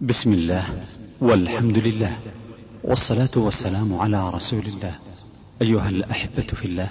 [0.00, 0.64] بسم الله
[1.20, 2.16] والحمد لله
[2.84, 4.94] والصلاة والسلام على رسول الله.
[5.62, 6.90] أيها الأحبة في الله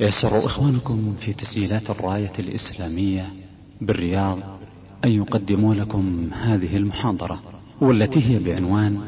[0.00, 3.32] يسر إخوانكم في تسجيلات الراية الإسلامية
[3.80, 4.38] بالرياض
[5.04, 7.42] أن يقدموا لكم هذه المحاضرة
[7.80, 9.00] والتي هي بعنوان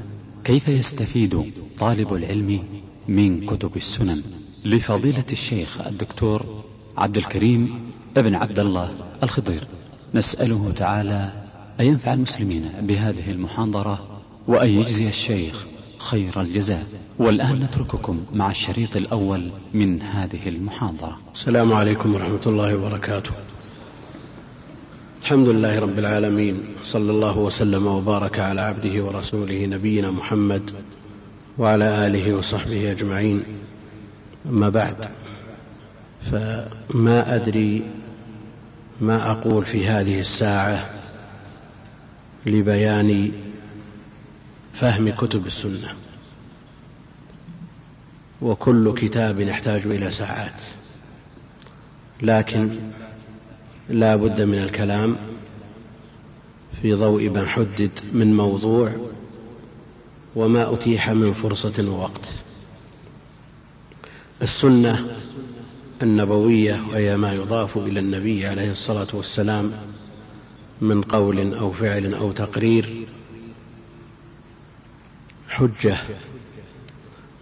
[0.44, 2.62] كيف يستفيد طالب العلم
[3.08, 4.22] من كتب السنن؟
[4.64, 6.64] لفضيلة الشيخ الدكتور
[6.96, 9.66] عبد الكريم ابن عبد الله الخضير.
[10.14, 11.47] نسأله تعالى
[11.80, 15.66] أن ينفع المسلمين بهذه المحاضرة وأن يجزي الشيخ
[15.98, 16.86] خير الجزاء؟
[17.18, 21.18] والآن نترككم مع الشريط الأول من هذه المحاضرة.
[21.34, 23.30] السلام عليكم ورحمة الله وبركاته.
[25.22, 30.70] الحمد لله رب العالمين صلى الله وسلم وبارك على عبده ورسوله نبينا محمد
[31.58, 33.42] وعلى آله وصحبه أجمعين.
[34.48, 34.96] أما بعد
[36.32, 37.82] فما أدري
[39.00, 40.97] ما أقول في هذه الساعة.
[42.46, 43.32] لبيان
[44.74, 45.94] فهم كتب السنة.
[48.42, 50.60] وكل كتاب يحتاج إلى ساعات.
[52.22, 52.70] لكن
[53.88, 55.16] لا بد من الكلام
[56.82, 58.92] في ضوء ما حدد من موضوع
[60.36, 62.28] وما أتيح من فرصة ووقت.
[64.42, 65.06] السنة
[66.02, 69.72] النبوية وهي ما يضاف إلى النبي عليه الصلاة والسلام
[70.80, 73.06] من قول أو فعل أو تقرير
[75.48, 75.98] حجة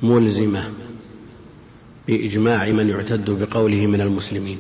[0.03, 0.73] ملزمة
[2.07, 4.59] بإجماع من يعتد بقوله من المسلمين.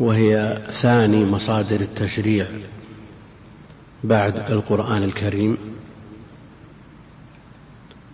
[0.00, 2.48] وهي ثاني مصادر التشريع
[4.04, 5.58] بعد القرآن الكريم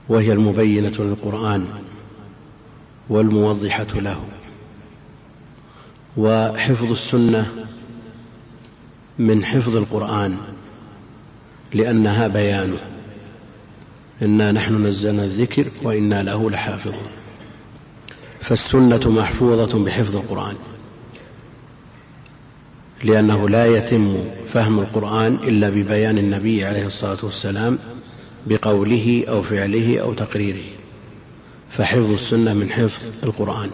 [0.08, 1.66] وهي المبينة للقرآن
[3.08, 4.24] والموضحة له.
[6.16, 7.66] وحفظ السنة
[9.18, 10.36] من حفظ القرآن
[11.74, 12.78] لأنها بيانه.
[14.22, 17.10] إنا نحن نزلنا الذكر وإنا له لحافظون.
[18.40, 20.56] فالسنة محفوظة بحفظ القرآن
[23.04, 24.16] لأنه لا يتم
[24.52, 27.78] فهم القرآن إلا ببيان النبي عليه الصلاة والسلام
[28.46, 30.64] بقوله أو فعله أو تقريره.
[31.70, 33.70] فحفظ السنة من حفظ القرآن.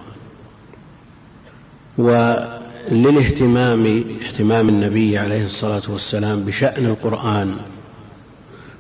[1.99, 3.87] وللاهتمام
[4.25, 7.57] اهتمام النبي عليه الصلاة والسلام بشأن القرآن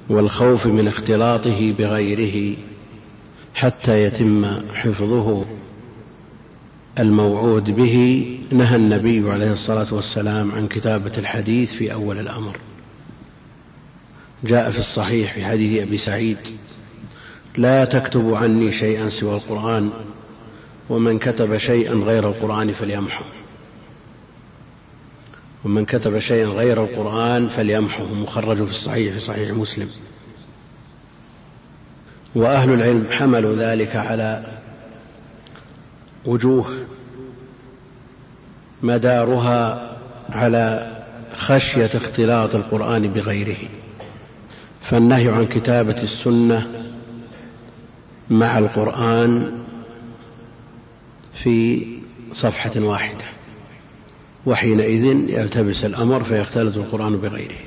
[0.09, 2.56] والخوف من اختلاطه بغيره
[3.54, 5.44] حتى يتم حفظه
[6.99, 12.56] الموعود به نهى النبي عليه الصلاة والسلام عن كتابة الحديث في أول الأمر.
[14.44, 16.38] جاء في الصحيح في حديث أبي سعيد
[17.56, 19.91] لا تكتبوا عني شيئا سوى القرآن
[20.91, 23.24] ومن كتب شيئا غير القرآن فليمحه.
[25.64, 28.04] ومن كتب شيئا غير القرآن فليمحه.
[28.04, 29.88] مخرج في الصحيح في صحيح مسلم.
[32.34, 34.44] وأهل العلم حملوا ذلك على
[36.24, 36.86] وجوه
[38.82, 39.92] مدارها
[40.30, 40.92] على
[41.36, 43.68] خشية اختلاط القرآن بغيره.
[44.80, 46.66] فالنهي عن كتابة السنة
[48.30, 49.66] مع القرآن
[51.36, 51.86] في
[52.32, 53.24] صفحة واحدة
[54.47, 57.58] وحينئذ يلتبس الأمر فيختلط القرآن بغيره.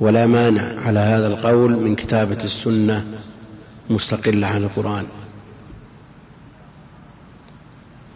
[0.00, 3.06] ولا مانع على هذا القول من كتابة السنة
[3.90, 5.06] مستقلة عن القرآن.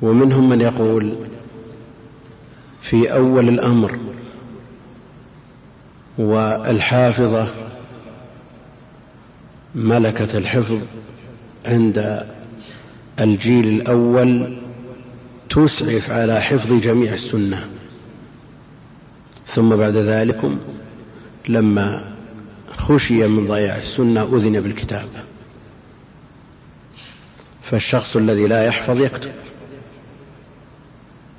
[0.03, 1.15] ومنهم من يقول
[2.83, 3.99] في أول الأمر
[6.19, 7.49] والحافظة
[9.75, 10.79] ملكة الحفظ
[11.67, 12.27] عند
[13.21, 14.60] الجيل الأول
[15.51, 17.69] تسعف على حفظ جميع السنة.
[19.47, 20.51] ثم بعد ذلك
[21.49, 22.15] لما
[22.77, 25.23] خشي من ضياع السنة أذن بالكتابة
[27.63, 29.33] فالشخص الذي لا يحفظ يكتب.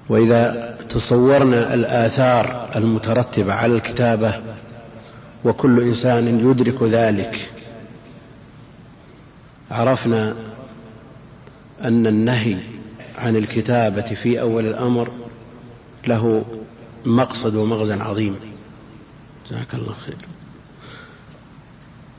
[0.10, 4.42] وإذا تصورنا الآثار المترتبة على الكتابة
[5.44, 7.50] وكل إنسان يدرك ذلك
[9.72, 10.36] عرفنا
[11.84, 12.58] أن النهي
[13.22, 15.12] عن الكتابة في أول الأمر
[16.08, 16.46] له
[17.06, 18.36] مقصد ومغزى عظيم.
[19.50, 20.18] جزاك الله خير.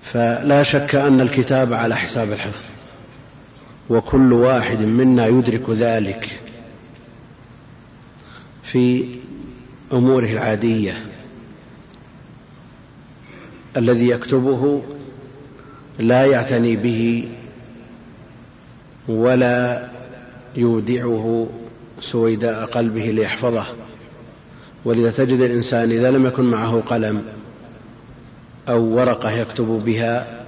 [0.02, 2.64] فلا شك أن الكتابة على حساب الحفظ
[3.90, 6.40] وكل واحد منا يدرك ذلك
[8.62, 9.04] في
[9.93, 11.06] أموره العادية
[13.76, 14.82] الذي يكتبه
[15.99, 17.28] لا يعتني به
[19.08, 19.88] ولا
[20.56, 21.49] يودعه
[22.00, 23.66] سويداء قلبه ليحفظه.
[24.84, 27.25] ولذا تجد الإنسان إذا لم يكن معه قلم
[28.69, 30.44] أو ورقة يكتب بها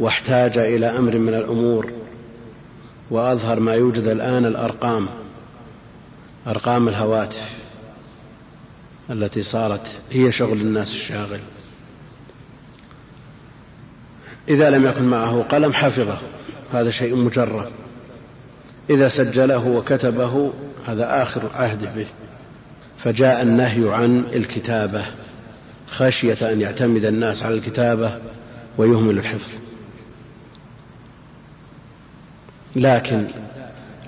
[0.00, 1.92] واحتاج إلى أمر من الأمور
[3.10, 5.06] وأظهر ما يوجد الآن الأرقام
[6.46, 7.50] أرقام الهواتف
[9.10, 11.40] التي صارت هي شغل الناس الشاغل.
[14.48, 16.18] إذا لم يكن معه قلم حفظه
[16.72, 17.70] هذا شيء مجرد
[18.90, 20.52] إذا سجله وكتبه
[20.86, 22.06] هذا آخر عهد به.
[22.98, 25.04] فجاء النهي عن الكتابة
[25.88, 28.18] خشية أن يعتمد الناس على الكتابة
[28.78, 29.52] ويهمل الحفظ.
[32.76, 33.26] لكن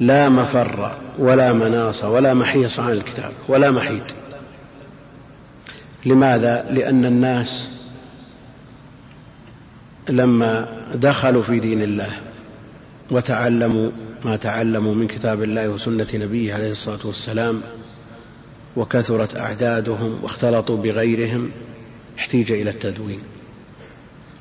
[0.01, 4.03] لا مفر ولا مناص ولا محيص عن الكتاب ولا محيد.
[6.07, 7.69] لماذا؟ لأن الناس
[10.09, 12.28] لما دخلوا في دين الله
[13.11, 13.91] وتعلموا
[14.25, 17.61] ما تعلموا من كتاب الله وسنة نبيه عليه الصلاة والسلام
[18.77, 21.51] وكثرت أعدادهم واختلطوا بغيرهم
[22.19, 23.21] احتيج إلى التدوين.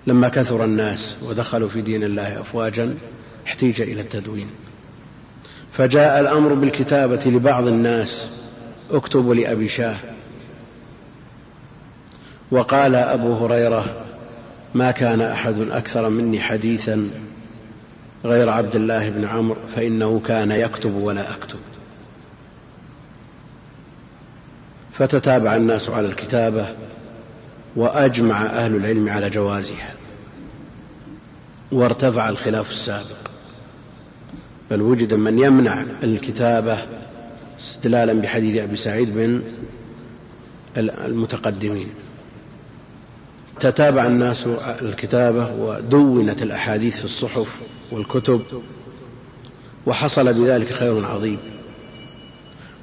[0.08, 2.96] لما كثر الناس ودخلوا في دين الله افواجا
[3.48, 4.48] احتيج إلى التدوين.
[5.72, 8.30] فجاء الأمر بالكتابة لبعض الناس
[8.92, 9.96] اكتبوا لأبي شاه.
[12.52, 14.06] وقال أبو هريرة
[14.74, 17.10] ما كان أحد أكثر مني حديثا
[18.26, 21.60] غير عبد الله بن عمرو فإنه كان يكتب ولا أكتب.
[24.92, 26.76] فتتابع الناس على الكتابة
[27.76, 29.94] وأجمع أهل العلم على جوازها
[31.72, 33.28] وارتفع الخلاف السابق.
[34.72, 36.78] بل وجد من يمنع الكتابة
[37.60, 39.44] استدلالا بحديث أبي سعيد من
[40.78, 41.90] المتقدمين.
[43.60, 44.48] تتابع الناس
[44.82, 47.60] الكتابة ودونت الأحاديث في الصحف
[47.92, 48.42] والكتب
[49.86, 51.38] وحصل بذلك خير عظيم.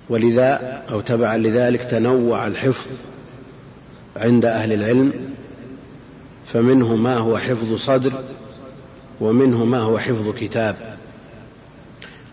[0.08, 2.90] ولذا أو تبعا لذلك تنوع الحفظ
[4.16, 5.12] عند أهل العلم
[6.46, 8.12] فمنه ما هو حفظ صدر
[9.20, 10.76] ومنه ما هو حفظ كتاب.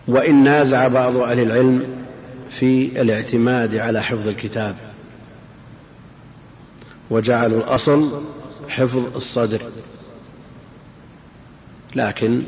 [0.08, 1.82] وإن نازع بعض أهل العلم
[2.50, 4.76] في الاعتماد على حفظ الكتاب.
[7.12, 8.22] وجعلوا الأصل
[8.68, 9.62] حفظ الصدر.
[11.96, 12.42] لكن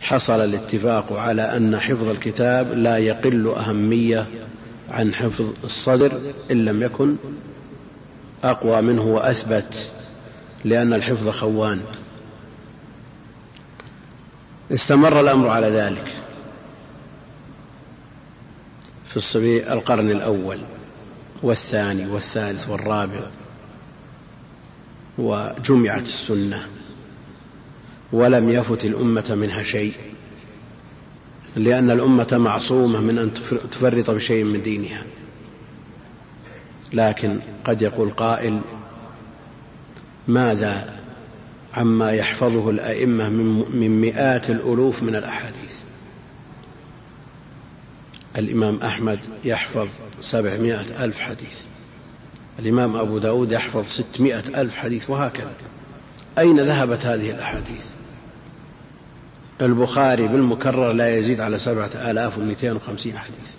[0.00, 4.26] حصل الاتفاق على أن حفظ الكتاب لا يقل أهمية
[4.88, 7.16] عن حفظ الصدر إن لم يكن
[8.44, 9.90] أقوى منه وأثبت
[10.64, 11.80] لأن الحفظ خوان.
[14.70, 16.12] استمر الأمر على ذلك
[19.04, 20.60] في القرن الأول
[21.42, 23.26] والثاني والثالث والرابع.
[25.18, 26.66] وجمعت السنة
[28.12, 29.92] ولم يفت الأمة منها شيء
[31.56, 33.34] لأن الأمة معصومة من أن
[33.70, 35.02] تفرط بشيء من دينها.
[36.92, 38.60] لكن قد يقول قائل
[40.28, 41.00] ماذا
[41.74, 45.74] عما يحفظه الأئمة من مئات الألوف من الأحاديث؟
[48.36, 49.88] الإمام أحمد يحفظ
[50.20, 51.64] سبعمائة ألف حديث.
[52.58, 55.52] الإمام أبو داود يحفظ ستمائة ألف حديث وهكذا.
[56.38, 57.84] أين ذهبت هذه الأحاديث؟
[59.60, 63.50] البخاري بالمكرر لا يزيد على سبعة آلاف ومئتين وخمسين حديث.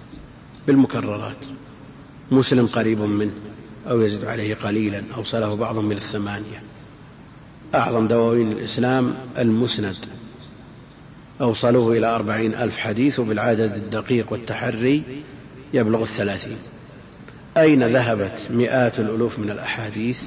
[0.67, 1.37] بالمكررات.
[2.31, 3.31] مسلم قريب منه
[3.89, 6.63] أو يزيد عليه قليلا أوصله بعض من الثمانية.
[7.75, 9.95] أعظم دواوين الإسلام المسند.
[11.41, 15.03] أوصلوه إلى أربعين ألف حديث وبالعدد الدقيق والتحري
[15.73, 16.57] يبلغ الثلاثين.
[17.57, 20.23] أين ذهبت مئات الألوف من الأحاديث؟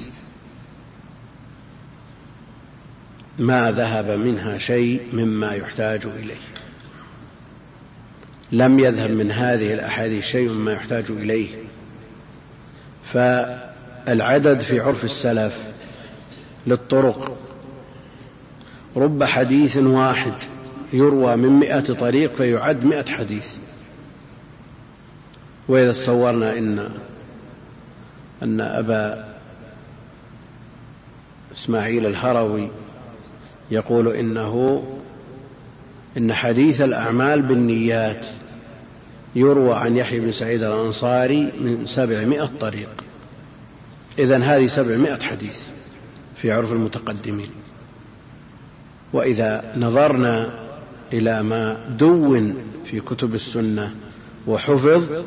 [3.39, 6.35] ما ذهب منها شيء مما يحتاج إليه.
[8.51, 11.49] لم يذهب من هذه الأحاديث شيء مما يحتاج إليه.
[13.03, 15.57] فالعدد في عرف السلف
[16.67, 17.37] للطرق.
[18.95, 20.33] رب حديث واحد
[20.93, 23.55] يروى من مئة طريق فيعد مئة حديث.
[25.67, 26.89] وإذا تصورنا إن
[28.43, 29.25] أن أبا
[31.53, 32.69] إسماعيل الهروي
[33.71, 34.83] يقول إنه
[36.17, 38.25] إن حديث الأعمال بالنيات
[39.35, 42.89] يروى عن يحيى بن سعيد الأنصاري من سبعمائة طريق.
[44.19, 45.67] إذن هذه سبعمائة حديث
[46.35, 47.49] في عرف المتقدمين.
[49.13, 50.49] وإذا نظرنا
[51.13, 52.55] إلى ما دون
[52.85, 53.95] في كتب السنة
[54.47, 55.23] وحفظ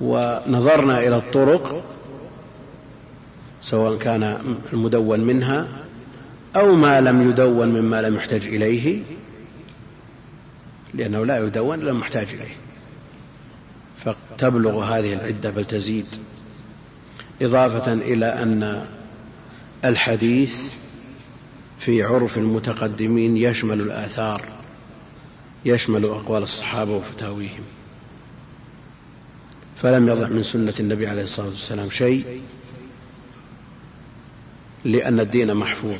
[0.00, 1.84] ونظرنا إلى الطرق
[3.60, 4.38] سواء كان
[4.72, 5.68] المدون منها
[6.56, 9.02] أو ما لم يدون مما لم يحتج إليه
[10.94, 12.56] لأنه لا يدون إلا محتاج إليه.
[14.04, 16.06] فتبلغ هذه العدة بل تزيد
[17.42, 18.86] إضافة إلى أن
[19.84, 20.72] الحديث
[21.78, 24.48] في عرف المتقدمين يشمل الآثار
[25.64, 27.62] يشمل أقوال الصحابة وفتاويهم.
[29.76, 32.42] فلم يضع من سنة النبي عليه الصلاة والسلام شيء.
[34.84, 35.98] لأن الدين محفوظ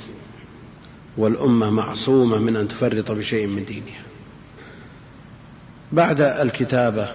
[1.16, 4.02] والأمة معصومة من أن تفرط بشيء من دينها.
[5.92, 7.08] بعد الكتابة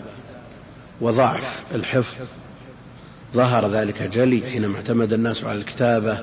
[1.02, 2.26] وضعف الحفظ
[3.34, 6.20] ظهر ذلك جلي حينما اعتمد الناس على الكتابة.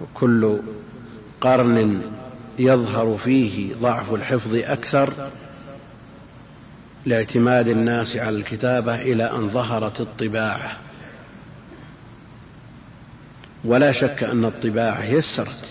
[0.00, 0.58] وكل
[1.40, 2.02] قرن
[2.58, 5.30] يظهر فيه ضعف الحفظ أكثر
[7.06, 10.85] لاعتماد الناس على الكتابة إلى أن ظهرت الطباعة.
[13.66, 15.64] ولا شك أن الطباعة يسرت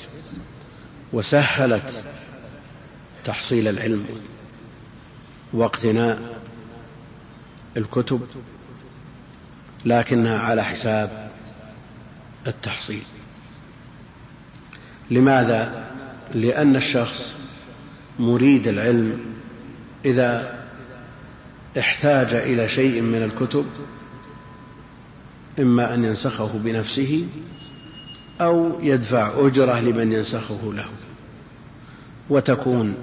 [1.13, 2.03] وسهلت
[3.25, 4.05] تحصيل العلم
[5.53, 6.39] واقتناء
[7.77, 8.21] الكتب
[9.85, 11.31] لكنها على حساب
[12.47, 13.03] التحصيل.
[15.11, 15.85] لماذا؟
[16.33, 17.33] لأن الشخص
[18.19, 19.19] مريد العلم
[20.05, 20.59] إذا
[21.79, 23.65] احتاج إلى شيء من الكتب
[25.59, 27.27] إما أن ينسخه بنفسه
[28.41, 30.85] أو يدفع أجرة لمن ينسخه له.
[32.29, 32.95] وتكون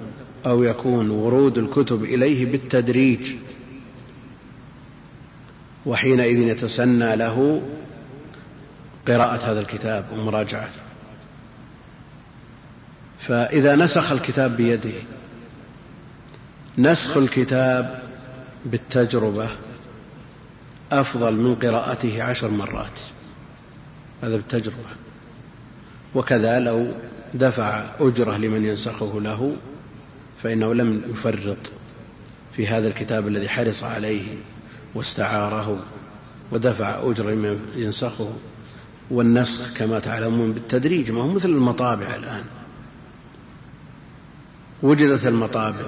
[0.45, 3.35] أو يكون ورود الكتب إليه بالتدريج.
[5.85, 7.61] وحينئذ يتسنى له
[9.07, 10.81] قراءة هذا الكتاب ومراجعته.
[13.19, 15.01] فإذا نسخ الكتاب بيده
[16.77, 18.03] نسخ الكتاب
[18.65, 19.49] بالتجربة
[20.91, 22.99] أفضل من قراءته عشر مرات.
[24.23, 24.89] هذا بالتجربة.
[26.15, 26.87] وكذا لو
[27.33, 29.55] دفع أجرة لمن ينسخه له
[30.43, 31.71] فإنه لم يفرط
[32.55, 34.35] في هذا الكتاب الذي حرص عليه
[34.95, 35.79] واستعاره
[36.51, 38.29] ودفع أجر لمن ينسخه
[39.11, 42.43] والنسخ كما تعلمون بالتدريج ما هو مثل المطابع الآن.
[44.83, 45.85] وجدت المطابع.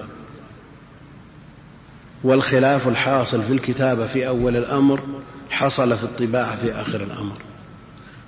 [2.24, 5.04] والخلاف الحاصل في الكتابة في أول الأمر
[5.50, 7.38] حصل في الطباعة في آخر الأمر.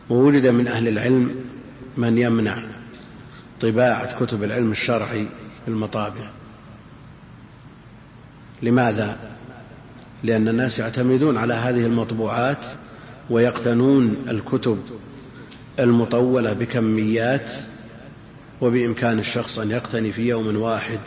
[0.10, 1.36] ووجد من أهل العلم
[1.98, 2.64] من يمنع
[3.62, 5.28] طباعة كتب العلم الشرعي
[5.66, 6.30] في المطابع
[8.62, 9.18] لماذا؟
[10.24, 12.66] لأن الناس يعتمدون على هذه المطبوعات
[13.30, 14.80] ويقتنون الكتب
[15.80, 17.50] المطولة بكميات
[18.62, 21.00] وبإمكان الشخص أن يقتني في يوم واحد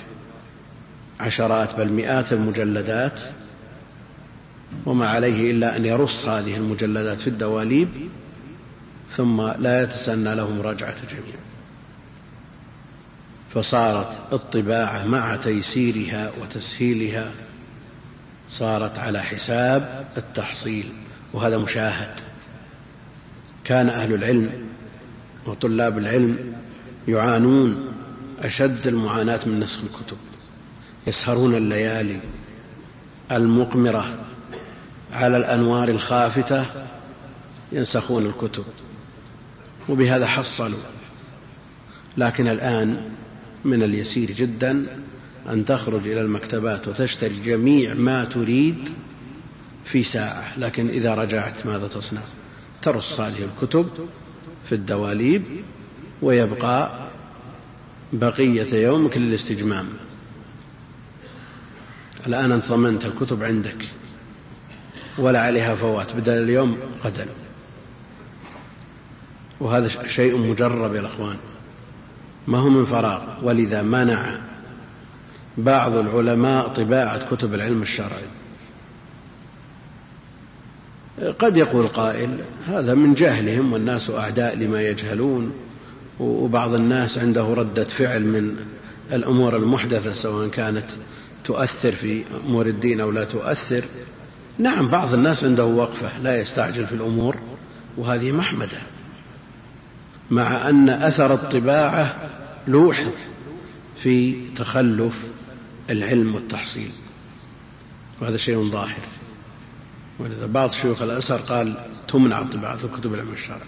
[1.20, 3.20] عشرات بل مئات المجلدات
[4.86, 7.88] وما عليه إلا أن يرص هذه المجلدات في الدواليب
[9.10, 11.34] ثم لا يتسنى له مراجعة الجميع.
[13.54, 17.30] فصارت الطباعة مع تيسيرها وتسهيلها
[18.48, 20.92] صارت على حساب التحصيل
[21.32, 22.20] وهذا مشاهد.
[23.64, 24.68] كان أهل العلم
[25.46, 26.54] وطلاب العلم
[27.08, 27.92] يعانون
[28.38, 30.16] أشد المعاناة من نسخ الكتب.
[31.06, 32.20] يسهرون الليالي
[33.32, 34.18] المقمرة
[35.12, 36.66] على الأنوار الخافتة
[37.72, 38.64] ينسخون الكتب.
[39.90, 40.78] وبهذا حصلوا.
[42.16, 43.10] لكن الآن
[43.64, 44.86] من اليسير جدا
[45.50, 48.90] أن تخرج إلى المكتبات وتشتري جميع ما تريد
[49.84, 50.58] في ساعة.
[50.58, 52.20] لكن إذا رجعت ماذا تصنع؟
[52.82, 53.90] ترص هذه الكتب
[54.64, 55.42] في الدواليب
[56.22, 57.08] ويبقى
[58.12, 59.86] بقية يومك للاستجمام.
[62.26, 63.88] الآن أنت ضمنت الكتب عندك.
[65.18, 66.12] ولا عليها فوات.
[66.16, 67.26] بدل اليوم غدا
[69.60, 71.36] وهذا شيء مجرب يا الأخوان
[72.46, 74.38] ما هو من فراغ ولذا منع
[75.58, 78.28] بعض العلماء طباعة كتب العلم الشرعي.
[81.38, 85.52] قد يقول قائل هذا من جهلهم والناس أعداء لما يجهلون
[86.20, 88.56] وبعض الناس عنده ردة فعل من
[89.12, 90.84] الأمور المحدثة سواء كانت
[91.44, 93.84] تؤثر في أمور الدين أو لا تؤثر.
[94.58, 97.36] نعم بعض الناس عنده وقفة لا يستعجل في الأمور
[97.96, 98.78] وهذه محمدة.
[100.30, 102.30] مع أن أثر الطباعة
[102.68, 103.12] لوحظ
[103.96, 105.14] في تخلف
[105.90, 106.92] العلم والتحصيل.
[108.20, 109.00] وهذا شيء ظاهر.
[110.20, 111.74] ولذا بعض شيوخ الأزهر قال
[112.08, 113.60] تمنع طباعة الكتب العلم الشرعي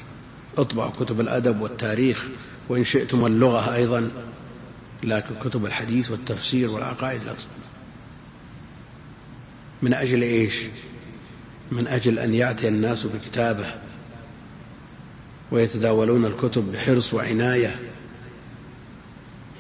[0.59, 2.25] اطبعوا كتب الأدب والتاريخ
[2.69, 4.11] وإن شئتم اللغة أيضا
[5.03, 7.35] لكن كتب الحديث والتفسير والعقائد لا
[9.83, 10.55] من أجل إيش؟
[11.73, 13.75] من أجل أن يعتي الناس بكتابة
[15.53, 17.77] ويتداولون الكتب بحرص وعناية.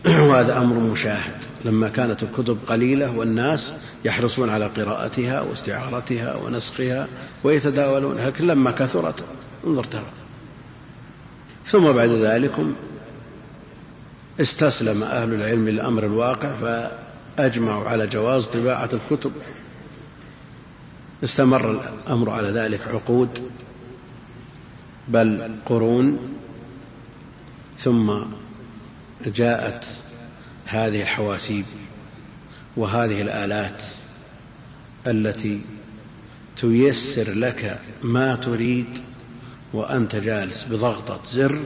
[0.06, 1.37] وهذا أمر مشاهد.
[1.64, 3.72] لما كانت الكتب قليلة والناس
[4.04, 7.08] يحرصون على قراءتها واستعارتها ونسخها
[7.44, 9.25] ويتداولون لكن لما كثرت؟
[9.66, 10.11] انظر ترى.
[11.66, 12.52] ثم بعد ذلك
[14.40, 19.32] استسلم أهل العلم للأمر الواقع فأجمعوا على جواز طباعة الكتب.
[21.25, 23.50] استمر الأمر على ذلك عقود.
[25.09, 26.18] بل قرون
[27.78, 28.12] ثم
[29.26, 29.85] جاءت
[30.66, 31.64] هذه الحواسيب
[32.76, 33.82] وهذه الآلات
[35.06, 35.61] التي
[36.56, 38.87] تيسر لك ما تريد
[39.73, 41.61] وأنت جالس بضغطة زر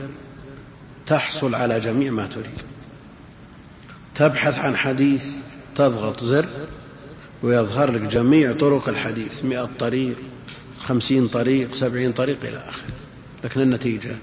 [1.05, 2.61] تحصل على جميع ما تريد.
[4.15, 5.25] تبحث عن حديث
[5.75, 6.47] تضغط زر
[7.43, 10.15] ويظهر لك جميع طرق الحديث مئة طريق
[10.79, 13.06] خمسين طريق سبعين طريق إلى آخره.
[13.43, 14.15] لكن النتيجة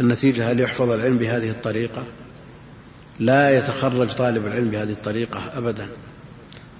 [0.00, 2.04] النتيجة هل يحفظ العلم بهذه الطريقة؟
[3.18, 5.88] لا يتخرج طالب العلم بهذه الطريقة أبدا.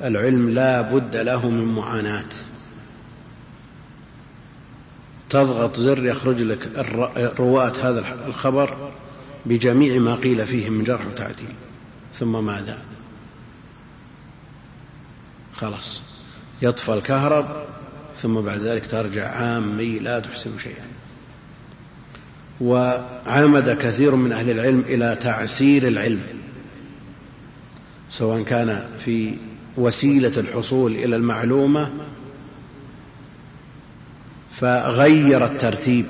[0.00, 2.28] العلم لا بد له من معاناة.
[5.30, 6.88] تضغط زر يخرج لك
[7.40, 8.92] رواة هذا الخبر
[9.46, 11.54] بجميع ما قيل فيه من جرح وتعديل.
[12.14, 12.78] ثم ماذا؟
[15.54, 16.02] خلاص.
[16.62, 17.66] يطفى الكهرب
[18.16, 20.86] ثم بعد ذلك ترجع عامي لا تحسن شيئا.
[22.60, 26.22] وعمد كثير من أهل العلم إلى تعسير العلم
[28.10, 29.34] سواء كان في
[29.76, 31.90] وسيلة الحصول إلى المعلومة
[34.52, 36.06] فغير الترتيب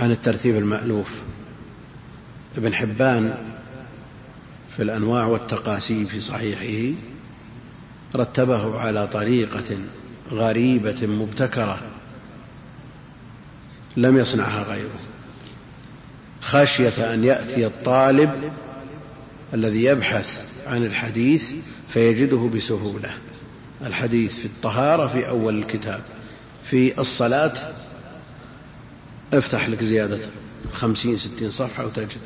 [0.00, 1.10] عن الترتيب المألوف.
[2.56, 3.34] ابن حبان
[4.76, 6.96] في الأنواع والتقاسيم في صحيحه
[8.16, 9.76] رتبه على طريقة
[10.30, 11.82] غريبة مبتكرة
[13.96, 15.00] لم يصنعها غيره.
[16.42, 18.52] خشية أن يأتي الطالب
[19.54, 21.52] الذي يبحث عن الحديث
[21.88, 23.10] فيجده بسهولة.
[23.86, 26.00] الحديث في الطهارة في أول الكتاب.
[26.64, 27.52] في الصلاة
[29.34, 30.18] افتح لك زيادة
[30.72, 32.20] خمسين ستين صفحة وتجد.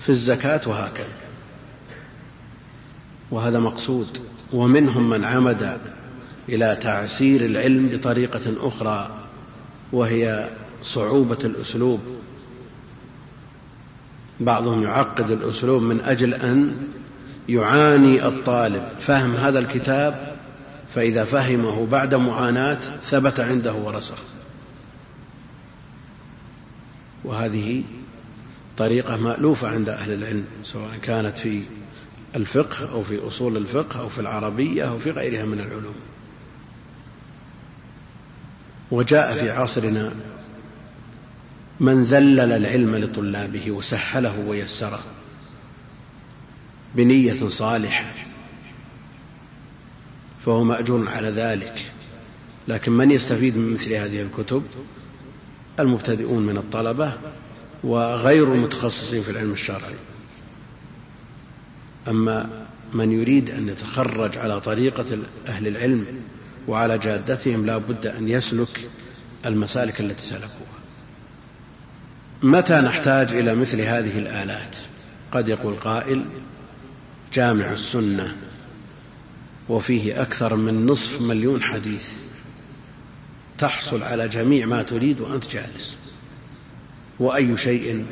[0.00, 1.16] في الزكاة وهكذا.
[3.30, 4.18] وهذا مقصود.
[4.52, 5.80] ومنهم من عمد
[6.48, 9.10] إلى تعسير العلم بطريقة أخرى
[9.92, 10.48] وهي
[10.82, 12.00] صعوبة الأسلوب.
[14.40, 16.76] بعضهم يعقد الأسلوب من أجل أن
[17.48, 18.82] يعاني الطالب.
[19.00, 20.38] فهم هذا الكتاب
[20.94, 24.18] فإذا فهمه بعد معاناة ثبت عنده ورسخ
[27.24, 27.82] وهذه
[28.76, 31.62] طريقة مألوفة عند أهل العلم سواء كانت في
[32.36, 35.94] الفقه أو في أصول الفقه أو في العربية أو في غيرها من العلوم.
[38.90, 40.12] وجاء في عصرنا
[41.80, 45.00] من ذلل العلم لطلابه وسهله ويسره
[46.94, 48.14] بنية صالحة
[50.44, 51.92] فهو مأجور على ذلك.
[52.68, 54.62] لكن من يستفيد من مثل هذه الكتب؟
[55.80, 57.12] المبتدئون من الطلبة
[57.84, 59.94] وغير المتخصصين في العلم الشرعي.
[62.08, 66.04] أما من يريد أن يتخرج على طريقة أهل العلم
[66.68, 68.88] وعلى جادتهم لا بد أن يسلك
[69.46, 70.78] المسالك التي سلكوها.
[72.42, 74.76] متى نحتاج إلى مثل هذه الآلات؟
[75.32, 76.24] قد يقول قائل
[77.32, 78.36] جامع السنة
[79.68, 82.08] وفيه أكثر من نصف مليون حديث
[83.58, 85.96] تحصل على جميع ما تريد وأنت جالس.
[87.20, 88.06] وأي شيء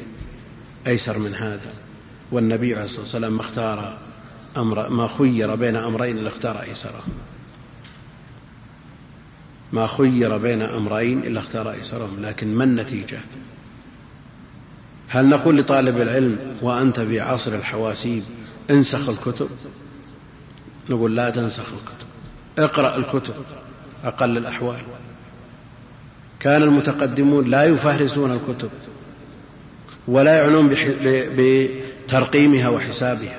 [0.87, 1.73] أيسر من هذا؟
[2.33, 3.99] والنبي عليه الصلاة والسلام اختار
[4.57, 7.36] أمر ما خير بين أمرين اختار أيسرهما
[9.73, 13.21] ما خير بين أمرين إلا اختار أيسرهم لكن ما النتيجة؟
[15.09, 18.23] هل نقول لطالب العلم وأنت في عصر الحواسيب
[18.71, 19.49] انسخ الكتب؟
[20.91, 22.07] نقول لا تنسخ الكتب
[22.59, 23.35] اقرأ الكتب
[24.05, 24.83] أقل الأحوال.
[26.41, 28.71] كان المتقدمون لا يفهرسون الكتب
[30.09, 30.75] ولا يعنون
[31.37, 33.39] بترقيمها وحسابها.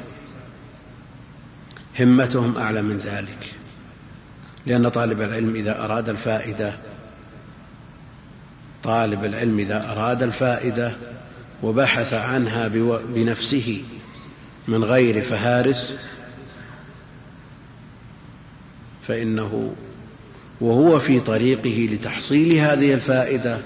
[2.00, 3.57] همتهم أعلى من ذلك.
[4.68, 6.74] لأن طالب العلم إذا أراد الفائدة
[8.84, 10.94] طالب العلم إذا أراد الفائدة
[11.64, 12.68] وبحث عنها
[13.14, 13.84] بنفسه
[14.68, 15.96] من غير فهارس
[19.08, 19.74] فإنه
[20.62, 23.60] وهو في طريقه لتحصيل هذه الفائدة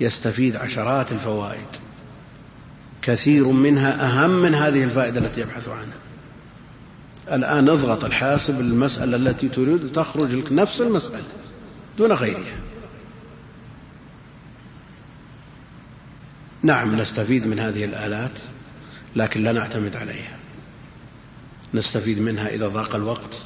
[0.00, 1.66] يستفيد عشرات الفوائد.
[3.02, 6.07] كثير منها أهم من هذه الفائدة التي يبحث عنها.
[7.32, 11.22] الآن اضغط الحاسب المسألة التي تريد تخرج لك نفس المسألة
[11.98, 12.56] دون غيرها.
[16.62, 18.38] نعم نستفيد من هذه الآلات
[19.16, 20.38] لكن لا نعتمد عليها.
[21.74, 23.38] نستفيد منها إذا ضاق الوقت.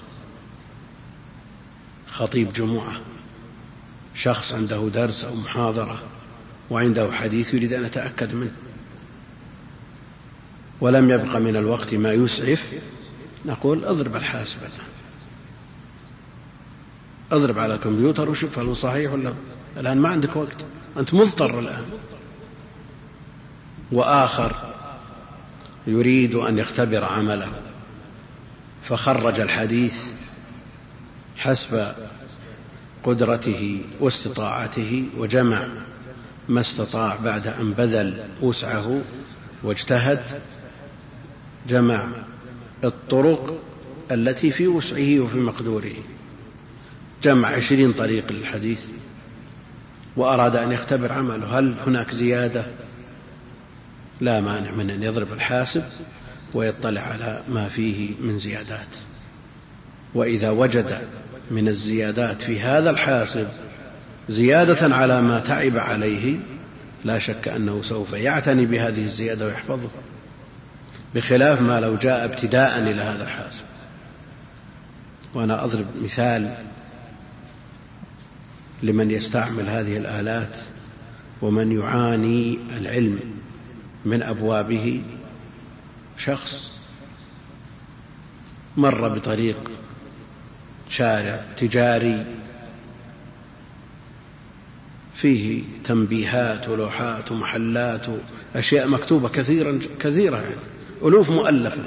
[2.10, 3.00] خطيب جمعة
[4.14, 6.02] شخص عنده درس أو محاضرة
[6.70, 8.52] وعنده حديث يريد أن يتأكد منه.
[10.80, 12.72] ولم يبق من الوقت ما يسعف
[13.46, 14.68] نقول اضرب الحاسبة
[17.32, 19.34] اضرب على الكمبيوتر وشوف هل هو صحيح ولا
[19.76, 20.56] الآن ما عندك وقت.
[20.96, 21.84] أنت مضطر الآن.
[23.92, 24.56] وآخر
[25.86, 27.52] يريد أن يختبر عمله.
[28.82, 30.04] فخرج الحديث
[31.36, 31.92] حسب
[33.04, 35.68] قدرته واستطاعته وجمع
[36.48, 39.02] ما استطاع بعد أن بذل وسعه
[39.62, 40.40] واجتهد
[41.68, 42.06] جمع
[42.84, 43.62] الطرق
[44.10, 45.94] التي في وسعه وفي مقدوره.
[47.22, 48.84] جمع عشرين طريق للحديث
[50.16, 51.58] وأراد أن يختبر عمله.
[51.58, 52.66] هل هناك زيادة؟
[54.20, 55.84] لا مانع من أن يضرب الحاسب
[56.54, 58.96] ويطلع على ما فيه من زيادات.
[60.14, 60.98] وإذا وجد
[61.50, 63.48] من الزيادات في هذا الحاسب
[64.28, 66.36] زيادة على ما تعب عليه
[67.04, 69.90] لا شك أنه سوف يعتني بهذه الزيادة ويحفظها.
[71.14, 73.64] بخلاف ما لو جاء ابتداء إلى هذا الحاسب
[75.34, 76.54] وأنا أضرب مثال
[78.82, 80.56] لمن يستعمل هذه الآلات
[81.42, 83.20] ومن يعاني العلم
[84.04, 85.02] من أبوابه.
[86.18, 86.80] شخص
[88.76, 89.70] مر بطريق
[90.88, 92.26] شارع تجاري
[95.14, 98.06] فيه تنبيهات ولوحات ومحلات
[98.54, 100.72] وأشياء مكتوبة كثيرا كثيرة يعني.
[101.04, 101.82] ألوف مؤلفة.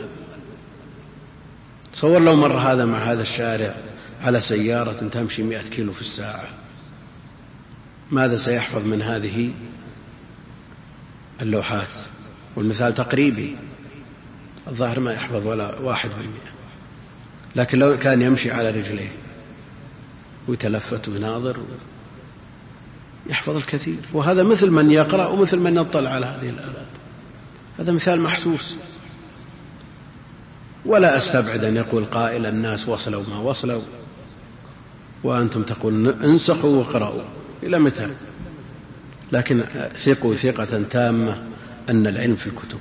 [1.94, 3.76] تصور لو مر هذا مع هذا الشارع
[4.22, 6.48] على سيارة تمشي مئة كيلو في الساعة.
[8.12, 9.52] ماذا سيحفظ من هذه
[11.42, 11.88] اللوحات؟
[12.56, 13.56] والمثال تقريبي.
[14.68, 16.56] الظاهر ما يحفظ ولا واحد بالمئة.
[17.56, 19.12] لكن لو كان يمشي على رجليه
[20.48, 21.58] ويتلفت ويناظر
[23.30, 24.00] يحفظ الكثير.
[24.14, 26.88] وهذا مثل من يقرأ ومثل من يطلع على هذه الآلات.
[27.80, 28.76] هذا مثال محسوس.
[30.86, 33.82] ولا أستبعد أن يقول قائل الناس وصلوا ما وصلوا.
[35.24, 37.22] وأنتم تقول انسخوا واقرأوا
[37.64, 38.08] إلى متى؟
[39.32, 39.64] لكن
[39.98, 41.44] ثقوا ثقة تامة
[41.90, 42.80] أن العلم في الكتب.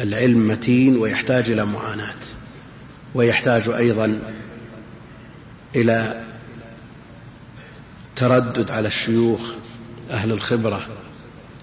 [0.00, 2.14] العلم متين ويحتاج إلى معاناة
[3.14, 4.18] ويحتاج أيضا
[5.76, 6.24] إلى
[8.16, 9.40] تردد على الشيوخ
[10.10, 10.86] أهل الخبرة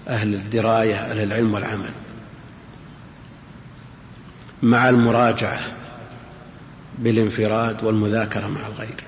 [0.08, 1.90] أهل الدراية أهل العلم والعمل.
[4.62, 5.60] مع المراجعة
[6.98, 9.04] بالانفراد والمذاكرة مع الغير.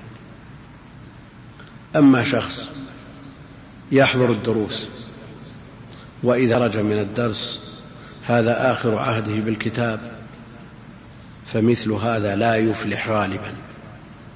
[1.95, 2.71] أما شخص
[3.91, 4.89] يحضر الدروس
[6.23, 7.73] وإذا رجع من الدرس
[8.25, 9.99] هذا آخر عهده بالكتاب
[11.45, 13.53] فمثل هذا لا يفلح غالبا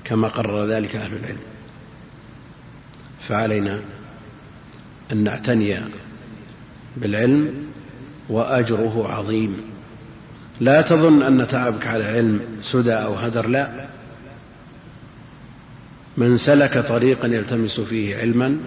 [0.03, 1.39] كما قرر ذلك أهل العلم.
[3.27, 3.79] فعلينا
[5.11, 5.79] أن نعتني
[6.97, 7.67] بالعلم
[8.29, 9.76] وأجره عظيم.
[10.59, 13.87] لا تظن أن تعبك على العلم سدى أو هدر لا.
[16.17, 18.57] من سلك طريقا يلتمس فيه علما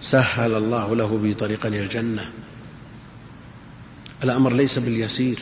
[0.00, 2.30] سهل الله له به طريقا إلى الجنة.
[4.24, 5.38] الأمر ليس باليسير.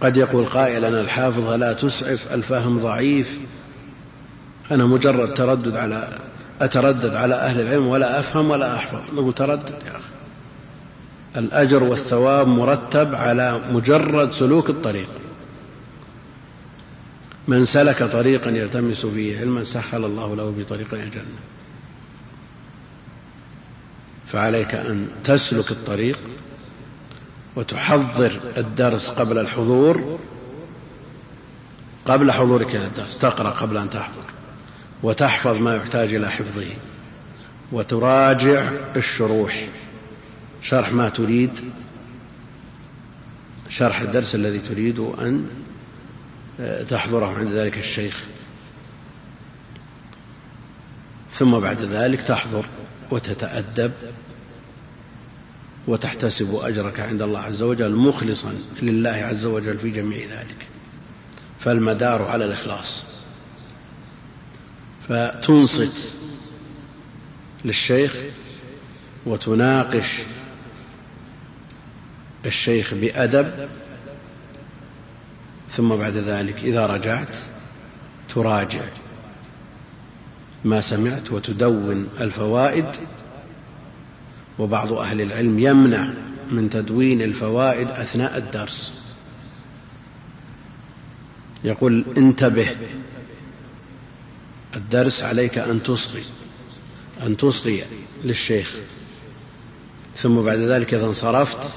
[0.00, 3.38] قد يقول قائل أنا الحافظه لا تسعف؟ الفهم ضعيف.
[4.70, 6.18] أنا مجرد تردد على
[6.60, 9.14] أتردد على أهل العلم ولا أفهم ولا أحفظ.
[9.14, 10.17] نقول تردد يا أخي.
[11.38, 15.08] الأجر والثواب مرتب على مجرد سلوك الطريق.
[17.48, 21.38] من سلك طريقا يلتمس فيه علما سهل الله له بطريق الجنة.
[24.32, 26.18] فعليك أن تسلك الطريق
[27.56, 30.18] وتحضر الدرس قبل الحضور
[32.06, 34.24] قبل حضورك إلى الدرس تقرأ قبل أن تحضر
[35.02, 36.66] وتحفظ ما يحتاج إلى حفظه
[37.72, 39.68] وتراجع الشروح.
[40.62, 41.50] شرح ما تريد
[43.68, 45.48] شرح الدرس الذي تريد أن
[46.88, 48.24] تحضره عند ذلك الشيخ.
[51.30, 52.66] ثم بعد ذلك تحضر
[53.10, 53.92] وتتأدب
[55.86, 60.66] وتحتسب أجرك عند الله عز وجل مخلصا لله عز وجل في جميع ذلك.
[61.60, 63.04] فالمدار على الإخلاص.
[65.08, 66.12] فتنصت
[67.64, 68.16] للشيخ
[69.26, 70.08] وتناقش
[72.46, 73.68] الشيخ بأدب
[75.70, 77.36] ثم بعد ذلك إذا رجعت
[78.28, 78.84] تراجع
[80.64, 82.86] ما سمعت وتدون الفوائد
[84.58, 86.08] وبعض أهل العلم يمنع
[86.50, 88.92] من تدوين الفوائد أثناء الدرس.
[91.64, 92.76] يقول انتبه
[94.76, 96.22] الدرس عليك أن تصغي
[97.26, 97.84] أن تصغي
[98.24, 98.74] للشيخ.
[100.16, 101.70] ثم بعد ذلك إذا انصرفت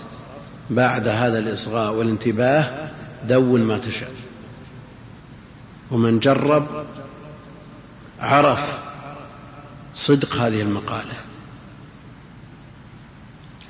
[0.71, 2.89] بعد هذا الإصغاء والانتباه
[3.29, 4.11] دون ما تشاء
[5.91, 6.85] ومن جرب
[8.19, 8.79] عرف
[9.95, 11.13] صدق هذه المقالة.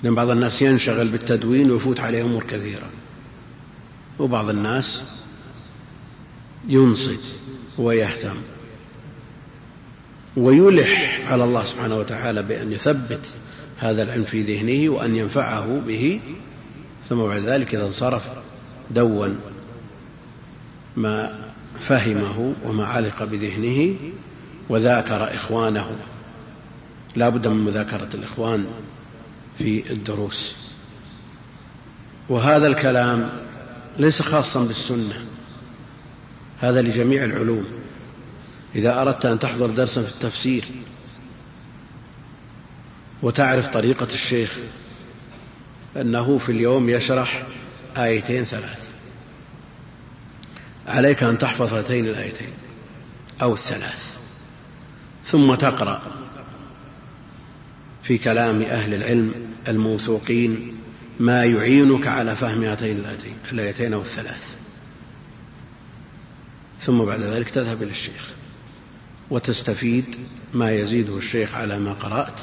[0.03, 2.89] لأن بعض الناس ينشغل بالتدوين ويفوت عليه أمور كثيرة.
[4.19, 5.03] وبعض الناس
[6.67, 7.23] ينصت
[7.77, 8.35] ويهتم.
[10.37, 13.33] ويلح على الله سبحانه وتعالى بأن يثبت
[13.77, 16.19] هذا العلم في ذهنه وأن ينفعه به
[17.09, 18.29] ثم بعد ذلك إذا انصرف
[18.91, 19.39] دون
[20.97, 21.39] ما
[21.79, 23.95] فهمه وما علق بذهنه
[24.69, 25.95] وذاكر إخوانه.
[27.15, 28.65] لا بد من مذاكرة الإخوان
[29.57, 30.55] في الدروس.
[32.29, 33.29] وهذا الكلام
[33.99, 35.25] ليس خاصا بالسنة
[36.59, 37.65] هذا لجميع العلوم.
[38.75, 40.63] إذا أردت أن تحضر درسا في التفسير
[43.23, 44.57] وتعرف طريقة الشيخ
[45.97, 47.43] أنه في اليوم يشرح
[47.97, 48.91] آيتين ثلاث.
[50.88, 52.54] عليك أن تحفظ هاتين الآيتين
[53.41, 54.17] أو الثلاث.
[55.25, 56.01] ثم تقرأ
[58.04, 59.34] في كلام أهل العلم
[59.67, 60.77] الموثوقين
[61.19, 63.04] ما يعينك على فهم هاتين
[63.51, 64.56] الآيتين أو الثلاث.
[66.80, 68.34] ثم بعد ذلك تذهب إلى الشيخ
[69.30, 70.15] وتستفيد
[70.54, 72.39] ما يزيده الشيخ على ما قرأت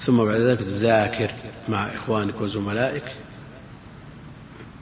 [0.00, 1.30] ثم بعد ذلك تذاكر
[1.68, 3.04] مع إخوانك وزملائك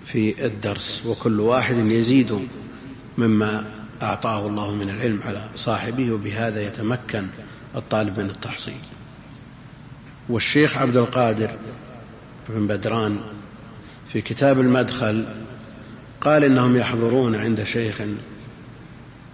[0.04, 2.48] في الدرس وكل واحد يزيد
[3.18, 3.64] مما
[4.02, 7.26] أعطاه الله من العلم على صاحبه وبهذا يتمكن
[7.76, 8.80] الطالب من التحصيل.
[10.28, 11.50] والشيخ عبد القادر
[12.48, 13.20] بن بدران
[14.12, 15.26] في كتاب المدخل
[16.20, 18.02] قال إنهم يحضرون عند شيخ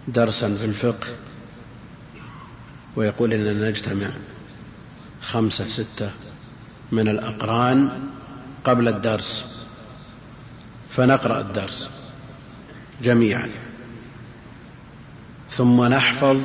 [0.08, 1.06] درسا في الفقه
[2.96, 4.10] ويقول إننا نجتمع
[5.22, 6.10] خمسة ستة
[6.92, 7.90] من الأقران
[8.64, 9.64] قبل الدرس.
[10.90, 11.90] فنقرأ الدرس
[13.02, 13.48] جميعا.
[15.50, 16.40] ثم نحفظ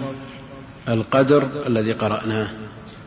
[0.90, 2.52] القدر الذي قرأناه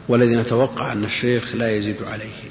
[0.08, 2.50] والذي نتوقع أن الشيخ لا يزيد عليه.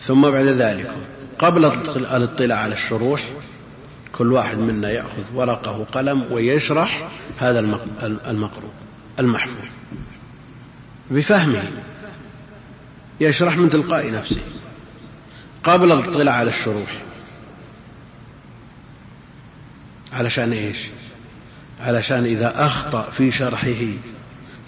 [0.00, 0.90] ثم بعد ذلك
[1.38, 1.64] قبل
[1.96, 3.32] الاطلاع على الشروح
[4.12, 7.58] كل واحد منا يأخذ ورقة وقلم ويشرح هذا
[8.26, 8.72] المقروء
[9.18, 9.64] المحفوظ.
[11.10, 11.62] بفهمه
[13.20, 14.42] يشرح من تلقاء نفسه.
[15.64, 17.02] قبل الاطلاع على الشروح.
[20.12, 20.78] علشان إيش؟
[21.80, 23.84] علشان إذا أخطأ في شرحه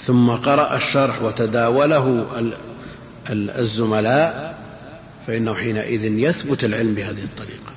[0.00, 2.26] ثم قرأ الشرح وتداوله
[3.30, 4.58] الزملاء
[5.26, 7.72] فإنه حينئذ يثبت العلم بهذه الطريقة.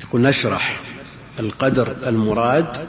[0.00, 0.80] يقول نشرح
[1.40, 2.88] القدر المراد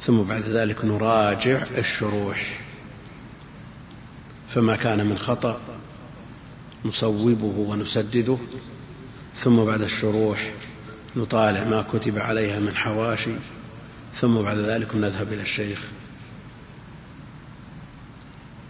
[0.00, 2.57] ثم بعد ذلك نراجع الشروح.
[4.48, 5.60] فما كان من خطأ
[6.84, 8.38] نصوبه ونسدده
[9.34, 10.52] ثم بعد الشروح
[11.16, 13.34] نطالع ما كتب عليها من حواشي
[14.14, 15.84] ثم بعد ذلك نذهب إلى الشيخ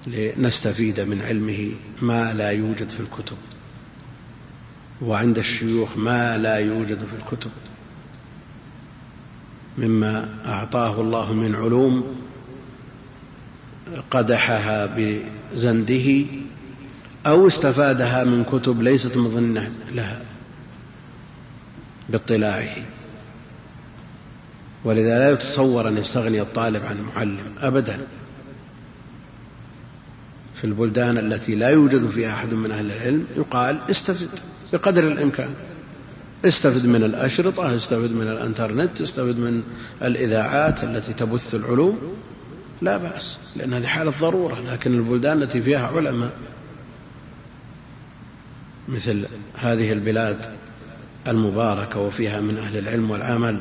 [0.07, 1.71] لنستفيد من علمه
[2.03, 3.37] ما لا يوجد في الكتب.
[5.03, 7.51] وعند الشيوخ ما لا يوجد في الكتب.
[9.79, 12.17] مما أعطاه الله من علوم
[14.11, 14.87] قدحها
[15.55, 16.27] بزنده
[17.27, 20.23] أو استفادها من كتب ليست مظنة لها
[22.09, 22.77] باطلاعه.
[24.85, 27.99] ولذا لا يتصور أن يستغني الطالب عن معلم أبدا.
[30.55, 34.29] في البلدان التي لا يوجد فيها أحد من أهل العلم يقال استفد
[34.73, 35.49] بقدر الإمكان.
[36.45, 39.63] استفد من الأشرطة استفد من الإنترنت استفد من
[40.03, 41.99] الإذاعات التي تبث العلوم.
[42.83, 46.33] لا بأس لأن هذه حالة ضرورة لكن البلدان التي فيها علماء
[48.89, 50.39] مثل هذه البلاد
[51.29, 53.61] المباركة وفيها من أهل العلم والعمل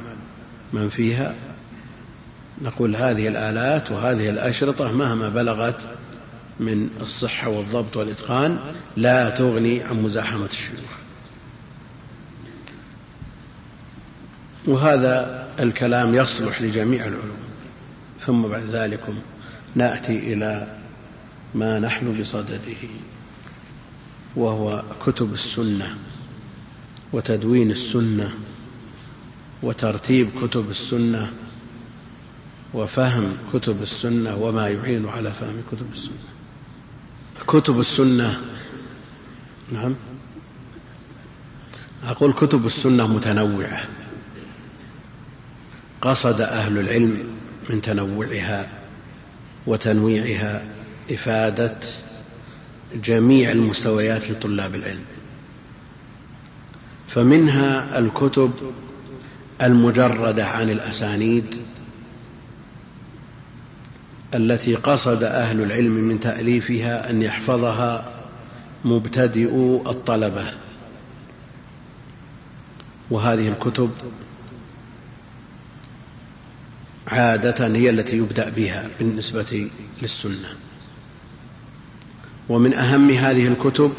[0.73, 1.33] من فيها
[2.61, 5.81] نقول هذه الآلات وهذه الأشرطة مهما بلغت
[6.59, 8.59] من الصحة والضبط والإتقان
[8.97, 10.97] لا تغني عن مزاحمة الشيوخ.
[14.67, 17.46] وهذا الكلام يصلح لجميع العلوم.
[18.19, 19.03] ثم بعد ذلك
[19.75, 20.77] نأتي إلى
[21.55, 22.89] ما نحن بصدده
[24.35, 25.97] وهو كتب السنة
[27.13, 28.33] وتدوين السنة
[29.63, 31.31] وترتيب كتب السنة
[32.73, 36.27] وفهم كتب السنة وما يعين على فهم كتب السنة.
[37.47, 38.41] كتب السنة
[39.71, 39.95] نعم.
[42.03, 43.83] أقول كتب السنة متنوعة.
[46.01, 47.36] قصد أهل العلم
[47.69, 48.67] من تنوعها
[49.67, 50.63] وتنويعها
[51.11, 51.77] إفادة
[52.95, 55.05] جميع المستويات لطلاب العلم.
[57.07, 58.51] فمنها الكتب
[59.61, 61.55] المجردة عن الأسانيد
[64.33, 68.13] التي قصد أهل العلم من تأليفها أن يحفظها
[68.85, 70.53] مبتدئو الطلبة.
[73.11, 73.91] وهذه الكتب
[77.07, 79.69] عادة هي التي يبدأ بها بالنسبة
[80.01, 80.49] للسنة.
[82.49, 83.93] ومن أهم هذه الكتب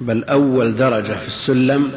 [0.00, 1.92] بل أول درجة في السلم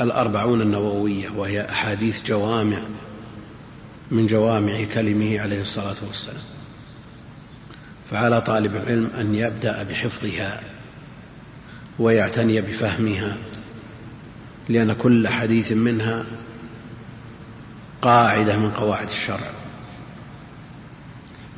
[0.00, 2.78] الأربعون النووية وهي أحاديث جوامع
[4.10, 6.42] من جوامع كلمه عليه الصلاة والسلام.
[8.10, 10.60] فعلى طالب العلم أن يبدأ بحفظها
[11.98, 13.36] ويعتني بفهمها
[14.68, 16.24] لأن كل حديث منها
[18.02, 19.50] قاعدة من قواعد الشرع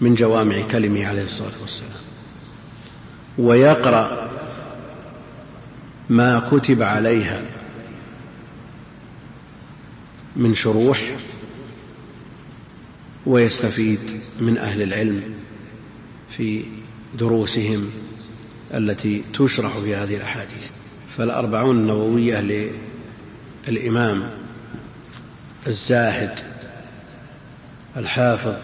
[0.01, 1.91] من جوامع كلمه عليه الصلاة والسلام.
[3.39, 4.31] ويقرأ
[6.11, 7.43] ما كتب عليها
[10.37, 11.17] من شروح
[13.27, 15.23] ويستفيد من أهل العلم
[16.29, 16.65] في
[17.19, 17.91] دروسهم
[18.75, 20.71] التي تشرح في هذه الأحاديث.
[21.17, 22.41] فالأربعون النووية
[23.69, 24.31] للإمام
[25.67, 26.41] الزاهد
[27.97, 28.55] الحافظ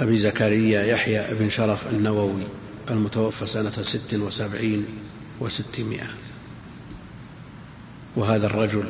[0.00, 2.46] أبي زكريا يحيى بن شرف النووي
[2.90, 4.86] المتوفى سنة ست وسبعين
[5.40, 6.06] وستمائة.
[8.16, 8.84] وهذا الرجل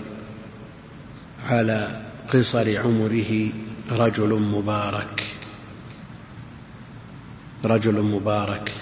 [1.41, 3.49] على قصر عمره
[3.91, 5.23] رجل مبارك
[7.65, 8.73] رجل مبارك.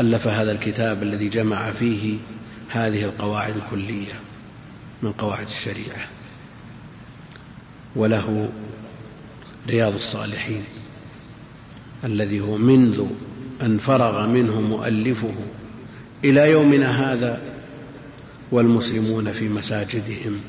[0.00, 2.18] ألف هذا الكتاب الذي جمع فيه
[2.74, 4.12] هذه القواعد الكلية
[5.02, 6.06] من قواعد الشريعة.
[7.96, 8.48] وله
[9.68, 10.64] رياض الصالحين
[12.04, 13.06] الذي هو منذ
[13.62, 15.34] أن فرغ منه مؤلفه
[16.24, 17.42] إلى يومنا هذا
[18.50, 20.40] والمسلمون في مساجدهم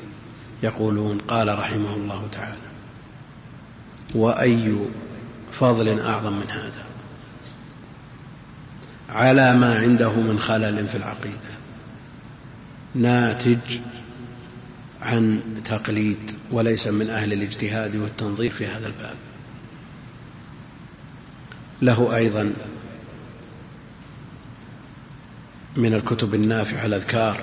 [0.62, 2.58] يقولون قال رحمه الله تعالى
[4.14, 4.76] وأي
[5.52, 6.86] فضل أعظم من هذا؟
[9.08, 11.55] على ما عنده من خلل في العقيدة.
[12.96, 13.58] ناتج
[15.00, 19.14] عن تقليد وليس من أهل الاجتهاد والتنظير في هذا الباب.
[21.82, 22.52] له أيضا
[25.76, 27.42] من الكتب النافعة الأذكار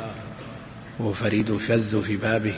[0.99, 2.55] وهو فريد فذ في بابه.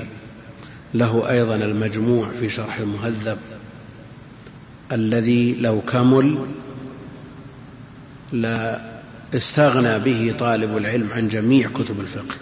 [0.93, 3.37] له أيضا المجموع في شرح المهذب
[4.91, 6.47] الذي لو كمل
[8.31, 8.81] لا
[9.35, 12.35] استغنى به طالب العلم عن جميع كتب الفقه.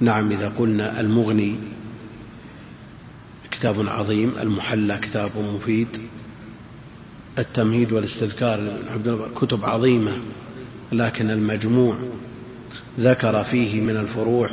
[0.00, 1.58] نعم إذا قلنا المغني
[3.50, 5.88] كتاب عظيم المحلى كتاب مفيد
[7.38, 8.78] التمهيد والاستذكار
[9.36, 10.18] كتب عظيمة
[10.92, 11.96] لكن المجموع
[12.98, 14.50] ذكر فيه من الفروع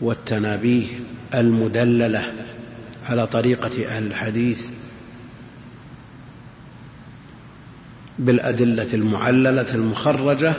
[0.00, 0.86] والتنابيه
[1.34, 2.32] المدللة
[3.04, 4.70] على طريقة أهل الحديث
[8.18, 10.54] بالأدلة المعللة المخرجة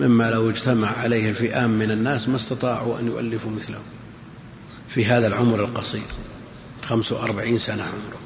[0.00, 3.80] مما لو اجتمع عليه الفئام من الناس ما استطاعوا أن يؤلفوا مثله
[4.88, 6.06] في هذا العمر القصير
[6.82, 8.18] خمس وأربعين سنة عمره.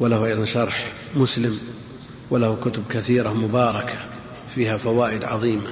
[0.00, 1.60] وله أيضا شرح مسلم
[2.30, 3.98] وله كتب كثيرة مباركة
[4.54, 5.70] فيها فوائد عظيمة.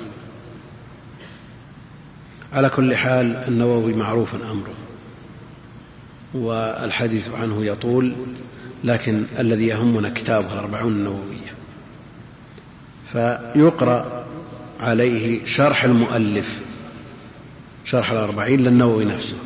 [2.53, 4.75] على كل حال النووي معروف أمره
[6.35, 8.15] والحديث عنه يطول
[8.85, 11.52] لكن الذي يهمنا كتابه الأربعون النووية.
[13.13, 14.25] فيقرأ
[14.81, 16.61] عليه شرح المؤلف
[17.85, 19.37] شرح الأربعين للنووي نفسه.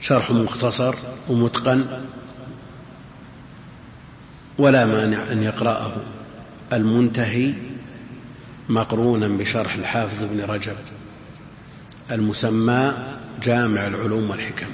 [0.00, 0.94] شرح مختصر
[1.28, 1.84] ومتقن
[4.58, 5.92] ولا مانع أن يقرأه
[6.72, 7.54] المنتهي
[8.68, 10.76] مقرونا بشرح الحافظ ابن رجب
[12.10, 12.92] المسمى
[13.42, 14.66] جامع العلوم والحكم.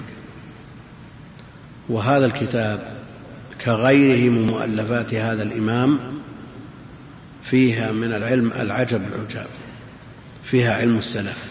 [1.88, 2.98] وهذا الكتاب
[3.64, 6.17] كغيره من مؤلفات هذا الإمام
[7.50, 9.46] فيها من العلم العجب العجاب
[10.44, 11.44] فيها علم السلف.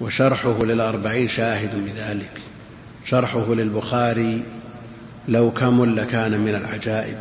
[0.00, 2.40] وشرحه للأربعين شاهد بذلك.
[3.04, 4.42] شرحه للبخاري
[5.28, 7.18] لو كمل لكان من العجائب.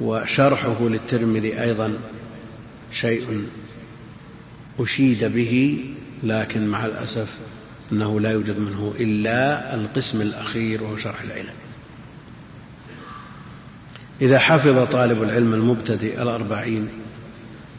[0.00, 1.98] وشرحه للترمذي أيضا
[2.92, 3.48] شيء
[4.78, 5.84] أشيد به
[6.22, 7.38] لكن مع الأسف
[7.92, 11.63] أنه لا يوجد منه إلا القسم الأخير وهو شرح العلم
[14.20, 16.88] إذا حفظ طالب العلم المبتدئ الأربعين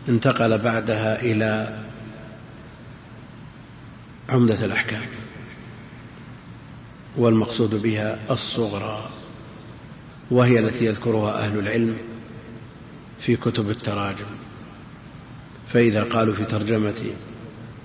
[0.10, 1.78] انتقل بعدها إلى
[4.30, 5.06] عمدة الأحكام
[7.18, 9.10] والمقصود بها الصغرى
[10.32, 11.98] وهي التي يذكرها أهل العلم
[13.20, 14.26] في كتب التراجم.
[15.68, 17.04] فإذا قالوا في ترجمة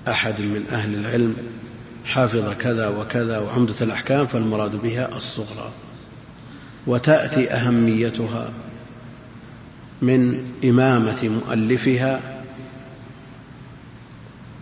[0.09, 1.37] أحد من أهل العلم
[2.05, 5.71] حافظ كذا وكذا وعمدة الأحكام فالمراد بها الصغرى.
[6.87, 8.53] وتأتي أهميتها
[10.03, 12.43] من إمامة مؤلفها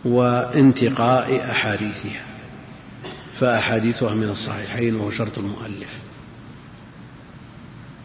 [0.04, 2.26] وانتقاء أحاديثها
[3.40, 5.98] فأحاديثها من الصحيحين وهو شرط المؤلف.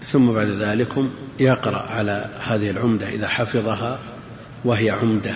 [0.03, 0.91] ثم بعد ذلك
[1.39, 3.99] يقرأ على هذه العمدة إذا حفظها
[4.65, 5.35] وهي عمدة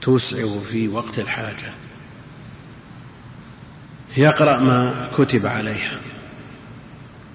[0.00, 1.72] توسعه في وقت الحاجة.
[4.16, 5.98] يقرأ ما كتب عليها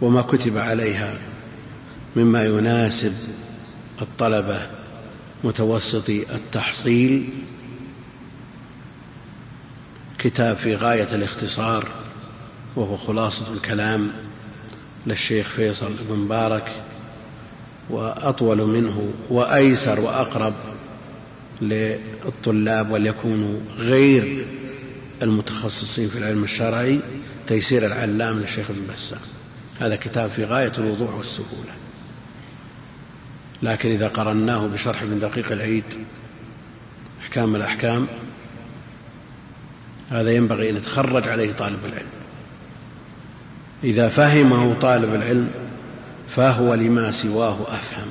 [0.01, 1.13] وما كتب عليها
[2.15, 3.13] مما يناسب
[4.01, 4.67] الطلبة
[5.43, 7.29] متوسطي التحصيل
[10.19, 11.87] كتاب في غاية الاختصار
[12.75, 14.11] وهو خلاصة الكلام
[15.07, 16.71] للشيخ فيصل بن مبارك
[17.89, 20.53] وأطول منه وأيسر وأقرب
[21.61, 24.45] للطلاب وليكونوا غير
[25.21, 26.99] المتخصصين في العلم الشرعي
[27.47, 29.19] تيسير العلام للشيخ ابن بسام
[29.79, 31.71] هذا كتاب في غاية الوضوح والسهولة.
[33.63, 35.83] لكن إذا قرناه بشرح ابن دقيق العيد
[37.21, 38.07] أحكام الأحكام
[40.09, 42.09] هذا ينبغي أن يتخرج عليه طالب العلم.
[43.83, 45.51] إذا فهمه طالب العلم
[46.27, 48.07] فهو لما سواه أفهم.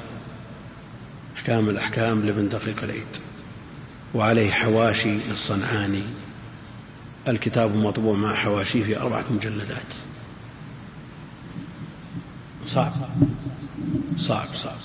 [1.36, 3.06] أحكام الأحكام لابن دقيق العيد.
[4.14, 6.02] وعليه حواشي للصنعاني.
[7.28, 9.94] الكتاب مطبوع مع حواشيه في أربعة مجلدات.
[12.66, 12.92] صعب.
[14.18, 14.76] صعب صعب.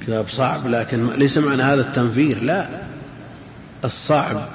[0.00, 2.68] كتاب صعب لكن ليس معنى هذا التنفير لا.
[3.84, 4.48] الصعب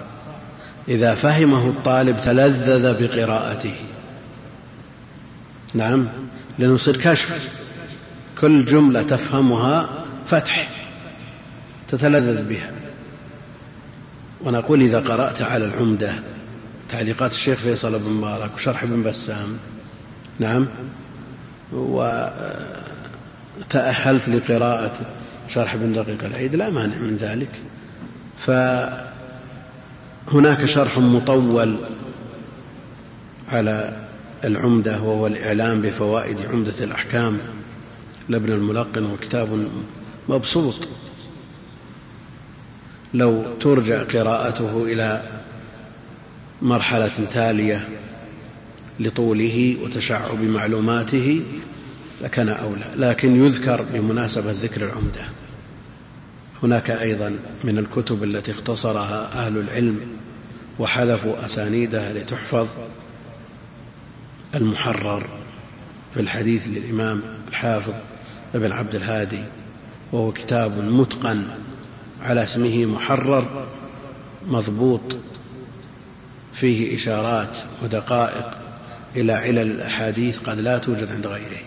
[0.88, 3.76] إذا فهمه الطالب تلذذ بقراءته.
[5.74, 6.08] نعم
[6.60, 7.62] لأنه يصير كشف.
[8.42, 9.90] كل جملة تفهمها
[10.28, 10.70] فتح
[11.88, 12.72] تتلذذ بها.
[14.42, 16.14] ونقول إذا قرأت على العمدة
[16.90, 19.58] تعليقات الشيخ فيصل بن مبارك وشرح ابن بسام.
[20.40, 20.68] نعم.
[23.64, 24.94] وتأهلت لقراءة
[25.50, 27.52] شرح ابن دقيق العيد لا مانع من ذلك.
[28.38, 29.06] فهناك
[30.66, 31.78] شرح مطول
[33.48, 33.98] على
[34.44, 37.38] العمدة وهو الإعلام بفوائد عمدة الأحكام.
[38.30, 39.68] لابن الملقن وكتاب
[40.30, 40.88] مبسوط.
[43.14, 45.24] لو ترجع قراءته إلى
[46.62, 47.88] مرحلة تالية
[49.00, 51.42] لطوله وتشعب معلوماته
[52.22, 55.26] لكان أولى لكن يذكر بمناسبة ذكر العمدة.
[56.64, 60.00] هناك أيضا من الكتب التي اختصرها أهل العلم
[60.80, 62.68] وحذفوا أسانيدها لتحفظ
[64.56, 65.30] المحرر
[66.14, 67.94] في الحديث للإمام الحافظ
[68.56, 69.44] ابن عبد الهادي
[70.12, 71.44] وهو كتاب متقن
[72.22, 73.68] على اسمه محرر
[74.48, 75.18] مضبوط
[76.56, 78.58] فيه إشارات ودقائق
[79.16, 81.62] إلى علل الأحاديث قد لا توجد عند غيره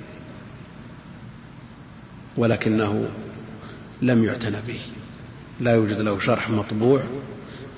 [2.36, 3.08] ولكنه
[4.02, 4.80] لم يعتنى به
[5.60, 7.02] لا يوجد له شرح مطبوع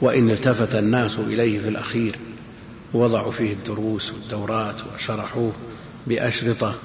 [0.01, 2.17] وإن التفت الناس إليه في الأخير
[2.93, 5.53] وضعوا فيه الدروس والدورات وشرحوه
[6.07, 6.79] بأشرطة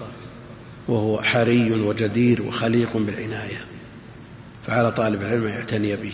[0.87, 3.65] وهو حري وجدير وخليق بالعناية
[4.67, 6.13] فعلى طالب العلم أن يعتني به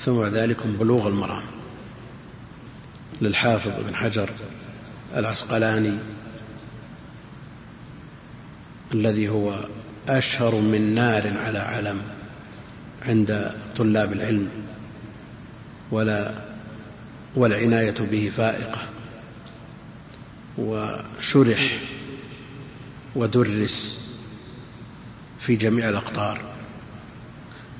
[0.00, 1.55] ثم ذلك بلوغ المرام.
[3.20, 4.30] للحافظ ابن حجر
[5.16, 5.98] العسقلاني
[8.94, 9.68] الذي هو
[10.08, 12.00] أشهر من نار على علم
[13.02, 14.48] عند طلاب العلم
[15.90, 16.34] ولا
[17.36, 18.78] والعناية به فائقة
[20.58, 21.78] وشرح
[23.16, 24.06] ودرس
[25.40, 26.40] في جميع الأقطار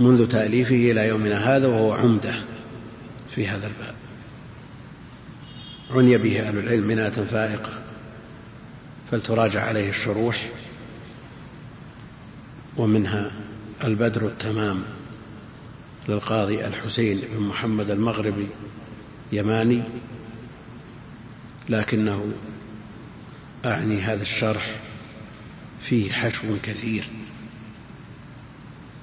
[0.00, 2.34] منذ تأليفه إلى يومنا هذا وهو عمدة
[3.34, 3.94] في هذا الباب.
[5.90, 7.72] عني به أهل العلم مناة فائقة
[9.10, 10.50] فلتراجع عليه الشروح
[12.76, 13.30] ومنها
[13.84, 14.82] البدر التمام
[16.08, 18.48] للقاضي الحسين بن محمد المغربي
[19.32, 19.82] يماني
[21.68, 22.32] لكنه
[23.64, 24.74] أعني هذا الشرح
[25.80, 27.04] فيه حشو كثير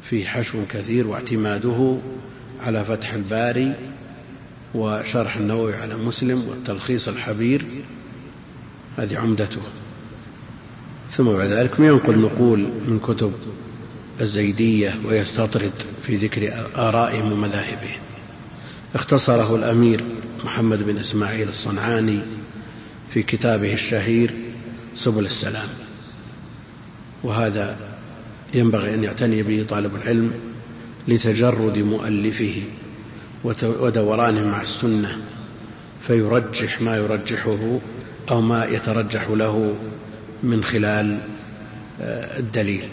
[0.03, 1.97] فيه حشو كثير واعتماده
[2.59, 3.75] على فتح الباري
[4.75, 7.65] وشرح النووي على مسلم والتلخيص الحبير
[8.97, 9.61] هذه عمدته.
[11.09, 13.33] ثم بعد ذلك ينقل نقول من كتب
[14.21, 15.71] الزيدية ويستطرد
[16.07, 18.01] في ذكر آرائهم ومذاهبهم
[18.95, 20.03] اختصره الأمير
[20.45, 22.19] محمد بن إسماعيل الصنعاني
[23.09, 24.33] في كتابه الشهير
[24.95, 25.69] سبل السلام.
[27.23, 27.77] وهذا
[28.53, 30.31] ينبغي أن يعتني به طالب العلم
[31.07, 32.63] لتجرد مؤلفه
[33.43, 35.17] ودورانه مع السنة
[36.07, 37.79] فيرجح ما يرجحه
[38.31, 39.75] أو ما يترجح له
[40.43, 41.19] من خلال
[42.01, 42.89] آه، الدليل.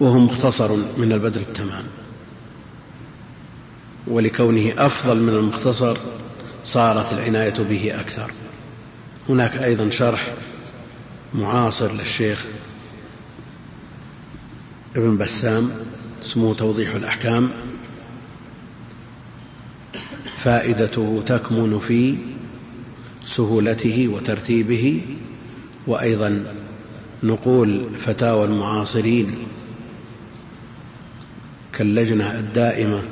[0.00, 1.84] وهو مختصر من البدر التمام.
[4.06, 5.98] ولكونه أفضل من المختصر
[6.64, 8.32] صارت العناية به أكثر.
[9.28, 10.34] هناك أيضا شرح
[11.34, 12.44] معاصر للشيخ
[14.96, 15.70] ابن بسام
[16.24, 17.50] اسمه توضيح الأحكام.
[20.46, 22.16] فائدته تكمن في
[23.24, 25.02] سهولته وترتيبه
[25.86, 26.44] وأيضا
[27.22, 29.34] نقول فتاوى المعاصرين
[31.72, 33.02] كاللجنة الدائمة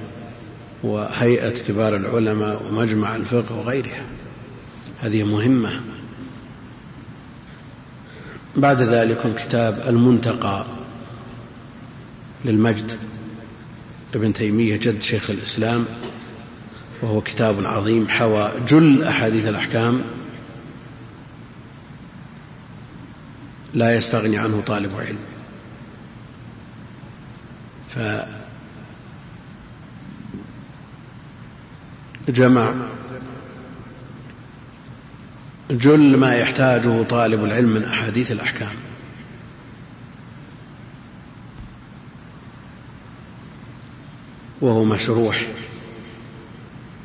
[0.82, 4.02] وهيئة كبار العلماء ومجمع الفقه وغيرها.
[5.00, 5.80] هذه مهمة.
[8.56, 10.66] بعد ذلك كتاب المنتقى
[12.44, 12.92] للمجد.
[14.14, 15.84] ابن تيمية جد شيخ الإسلام.
[17.04, 20.02] وهو كتاب عظيم حوى جل أحاديث الأحكام.
[23.74, 25.18] لا يستغني عنه طالب علم.
[32.26, 32.74] فجمع
[35.70, 38.72] جل ما يحتاجه طالب العلم من أحاديث الأحكام.
[44.60, 45.46] وهو مشروح.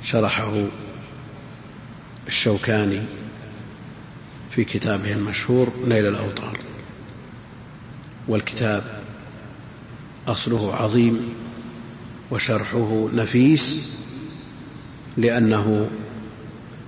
[0.03, 0.53] شرحه
[2.27, 3.01] الشوكاني
[4.51, 6.57] في كتابه المشهور نيل الأوطار
[8.27, 9.03] والكتاب
[10.27, 11.33] أصله عظيم
[12.31, 13.99] وشرحه نفيس
[15.17, 15.89] لأنه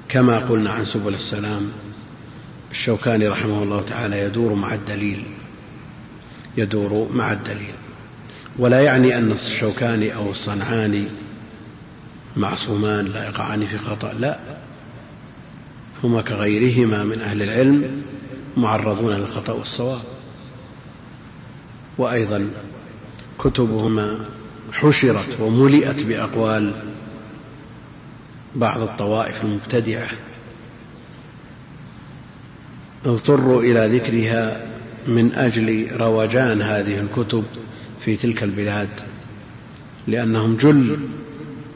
[0.10, 1.72] كما قلنا عن سبل السلام
[2.72, 5.26] الشوكاني رحمه الله تعالى يدور مع الدليل
[6.58, 7.76] يدور مع الدليل.
[8.60, 11.06] ولا يعني أن الشوكاني أو الصنعاني
[12.38, 14.40] معصومان لا يقعان في خطأ لا.
[16.04, 18.02] هما كغيرهما من أهل العلم
[18.58, 20.02] معرضون للخطأ والصواب.
[21.98, 22.50] وأيضا
[23.40, 24.26] كتبهما
[24.72, 26.74] حشرت وملئت بأقوال
[28.56, 30.10] بعض الطوائف المبتدعة.
[33.06, 34.72] اضطروا إلى ذكرها
[35.08, 37.44] من أجل روجان هذه الكتب
[38.00, 38.90] في تلك البلاد
[40.08, 41.00] لأنهم جل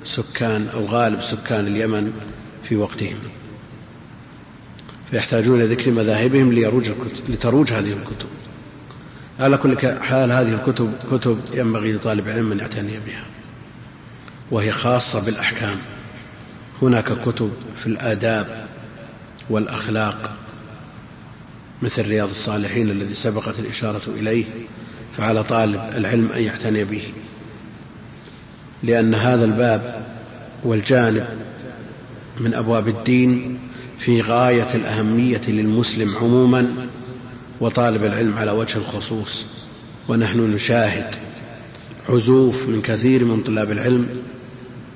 [0.05, 2.13] سكان أو غالب سكان اليمن
[2.63, 3.17] في وقتهم.
[5.11, 8.27] فيحتاجون إلى ذكر مذاهبهم ليروج الكتب لتروج هذه الكتب.
[9.39, 13.25] على كل حال هذه الكتب كتب ينبغي لطالب علم أن يعتني بها
[14.51, 15.77] وهي خاصة بالأحكام.
[16.81, 18.67] هناك كتب في الآداب
[19.49, 20.37] والأخلاق
[21.81, 24.45] مثل رياض الصالحين الذي سبقت الإشارة إليه
[25.17, 27.03] فعلى طالب العلم أن يعتني به.
[28.85, 30.05] لأن هذا الباب
[30.63, 31.25] والجانب
[32.39, 33.59] من أبواب الدين
[33.99, 36.87] في غاية الأهمية للمسلم عموما
[37.61, 39.45] وطالب العلم على وجه الخصوص
[40.07, 41.15] ونحن نشاهد
[42.09, 44.07] عزوف من كثير من طلاب العلم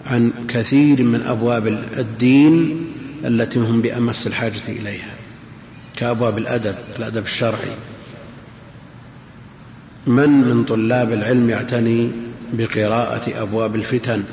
[0.05, 1.67] عن كثير من أبواب
[1.97, 2.87] الدين
[3.25, 5.13] التي هم بأمس الحاجة إليها
[5.95, 7.75] كأبواب الأدب الأدب الشرعي.
[10.07, 12.11] من من طلاب العلم يعتني
[12.53, 14.23] بقراءة أبواب الفتن.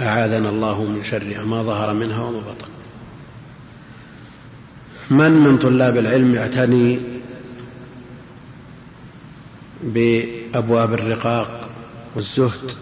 [0.00, 2.68] أعاذنا الله من شرها ما ظهر منها وما بطن.
[5.10, 6.98] من من طلاب العلم يعتني
[9.82, 11.70] بأبواب الرقاق
[12.16, 12.72] والزهد؟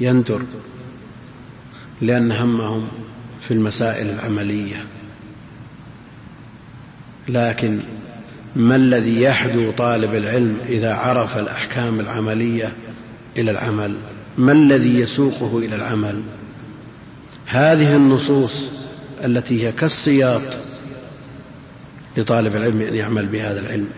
[0.00, 0.42] يندر
[2.00, 2.88] لأن همهم
[3.40, 4.84] في المسائل العملية.
[7.28, 7.80] لكن
[8.56, 12.72] ما الذي يحدو طالب العلم إذا عرف الأحكام العملية
[13.36, 13.96] إلى العمل؟
[14.38, 16.22] ما الذي يسوقه إلى العمل؟
[17.46, 18.64] هذه النصوص
[19.24, 20.42] التي هي كالسياط
[22.16, 23.88] لطالب العلم أن يعمل بهذا العلم.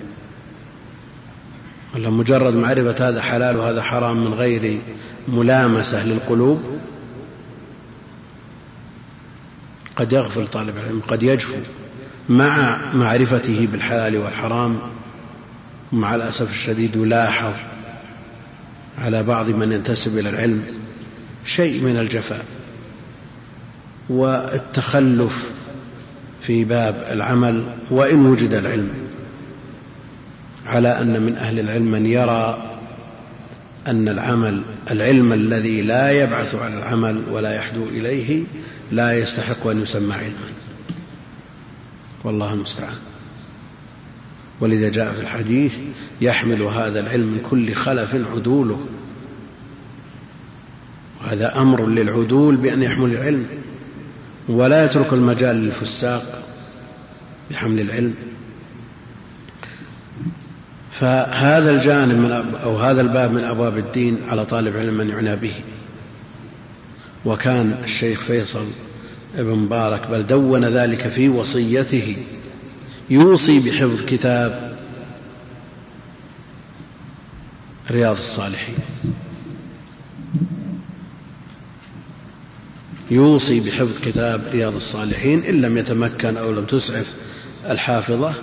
[1.94, 4.80] ولا مجرد معرفة هذا حلال وهذا حرام من غير
[5.28, 6.62] ملامسة للقلوب؟
[9.96, 11.59] قد يغفل طالب العلم قد يجفو.
[12.31, 14.78] مع معرفته بالحلال والحرام
[15.93, 17.53] مع الأسف الشديد يلاحظ
[18.99, 20.64] على بعض من ينتسب إلى العلم
[21.45, 22.45] شيء من الجفاء
[24.09, 25.51] والتخلف
[26.41, 28.89] في باب العمل وإن وجد العلم
[30.66, 32.70] على أن من أهل العلم من يرى
[33.87, 38.43] أن العمل العلم الذي لا يبعث على العمل ولا يحدو إليه
[38.93, 40.70] لا يستحق أن يسمى علما.
[42.25, 42.99] والله المستعان.
[44.61, 45.79] ولذا جاء في الحديث
[46.21, 48.81] يحمل هذا العلم من كل خلف عدوله.
[51.21, 53.47] وهذا أمر للعدول بأن يحمل العلم
[54.49, 56.43] ولا يترك المجال للفساق
[57.51, 58.14] بحمل العلم.
[60.91, 65.55] فهذا الجانب من أو هذا الباب من أبواب الدين على طالب علم أن يعنى به.
[67.25, 68.66] وكان الشيخ فيصل
[69.37, 72.16] ابن مبارك بل دون ذلك في وصيته.
[73.11, 74.78] يوصي بحفظ كتاب
[77.91, 78.78] رياض الصالحين.
[83.11, 87.14] يوصي بحفظ كتاب رياض الصالحين إن لم يتمكن أو لم تسعف
[87.70, 88.35] الحافظة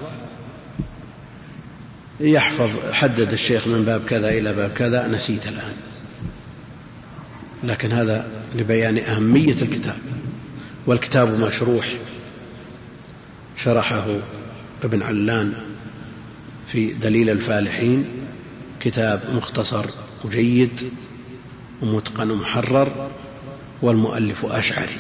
[2.20, 5.74] يحفظ حدد الشيخ من باب كذا إلى باب كذا نسيت الآن.
[7.64, 9.98] لكن هذا لبيان أهمية الكتاب.
[10.88, 11.94] والكتاب مشروح
[13.58, 14.06] شرحه
[14.84, 15.54] ابن علان
[16.68, 18.06] في دليل الفالحين
[18.80, 19.86] كتاب مختصر
[20.24, 20.92] وجيد
[21.82, 23.12] ومتقن ومحرر
[23.82, 25.00] والمؤلف أشعري.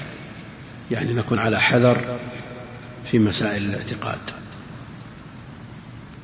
[0.92, 2.20] يعني نكون على حذر
[3.12, 4.20] في مسائل الاعتقاد.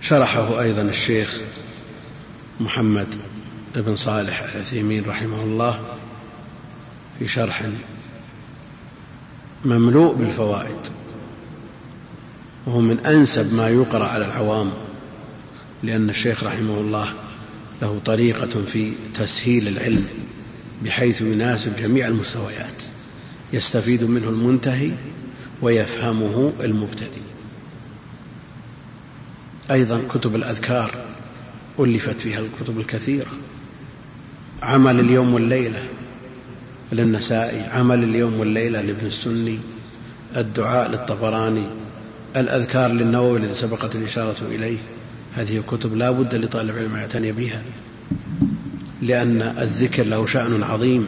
[0.01, 1.39] شرحه أيضا الشيخ
[2.59, 3.07] محمد
[3.75, 5.97] بن صالح العثيمين رحمه الله
[7.19, 7.63] في شرح
[9.65, 10.77] مملوء بالفوائد
[12.65, 14.71] وهو من أنسب ما يقرأ على العوام
[15.83, 17.13] لأن الشيخ رحمه الله
[17.81, 20.05] له طريقة في تسهيل العلم
[20.83, 22.83] بحيث يناسب جميع المستويات
[23.53, 24.91] يستفيد منه المنتهي
[25.61, 27.21] ويفهمه المبتدئ.
[29.71, 31.05] أيضا كتب الأذكار
[31.79, 33.31] ألفت فيها الكتب الكثيرة
[34.63, 35.83] عمل اليوم والليلة
[36.91, 39.59] للنسائي عمل اليوم والليلة لابن السني
[40.37, 41.65] الدعاء للطبراني
[42.35, 44.77] الأذكار للنووي الذي سبقت الإشارة إليه.
[45.35, 47.61] هذه كتب لا بد لطالب العلم يعتني بها
[49.01, 51.07] لأن الذكر له شأن عظيم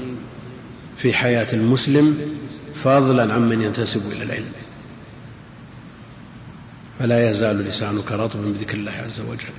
[0.97, 2.17] في حياة المسلم
[2.83, 4.51] فضلا عمن ينتسب إلى العلم.
[6.99, 9.53] فلا يزال لسانك رطبا بذكر الله عز وجل.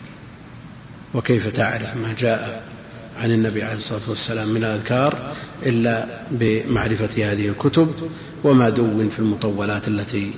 [1.14, 2.75] وكيف تعرف ما جاء؟
[3.16, 8.10] عن النبي عليه الصلاة والسلام من الأذكار إلا بمعرفة هذه الكتب
[8.44, 10.30] وما دون في المطولات التي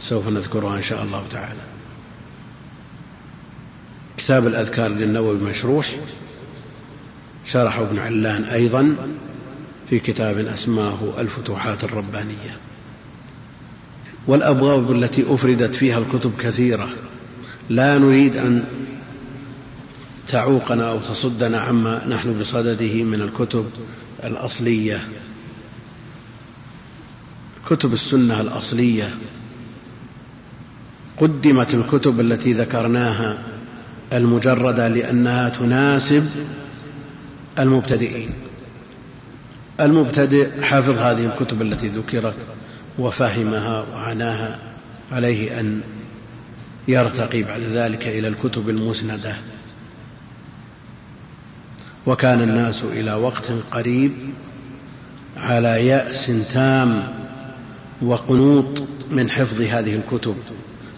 [0.00, 1.60] سوف نذكرها إن شاء الله تعالى.
[4.16, 5.96] كتاب الأذكار للنووي مشروح
[7.46, 8.96] شرحه ابن علان أيضا
[9.90, 12.56] في كتاب أسماه الفتوحات الربانية.
[14.26, 16.88] والأبواب التي أفردت فيها الكتب كثيرة
[17.68, 18.64] لا نريد أن
[20.28, 23.66] تعوقنا أو تصدنا عما نحن بصدده من الكتب
[24.24, 25.08] الأصلية.
[27.70, 29.14] كتب السنة الأصلية.
[31.16, 33.38] قدمت الكتب التي ذكرناها
[34.12, 36.26] المجردة لأنها تناسب
[37.58, 38.30] المبتدئين.
[39.80, 42.36] المبتدئ حافظ هذه الكتب التي ذكرت
[42.98, 44.58] وفهمها وعناها
[45.12, 45.80] عليه أن
[46.88, 49.36] يرتقي بعد ذلك إلى الكتب المسندة.
[52.06, 54.12] وكان الناس إلى وقت قريب
[55.36, 57.08] على يأس تام
[58.02, 60.36] وقنوط من حفظ هذه الكتب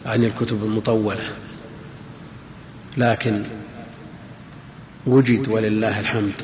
[0.06, 1.24] عن الكتب المطولة.
[2.96, 3.42] لكن
[5.06, 6.42] وجد ولله الحمد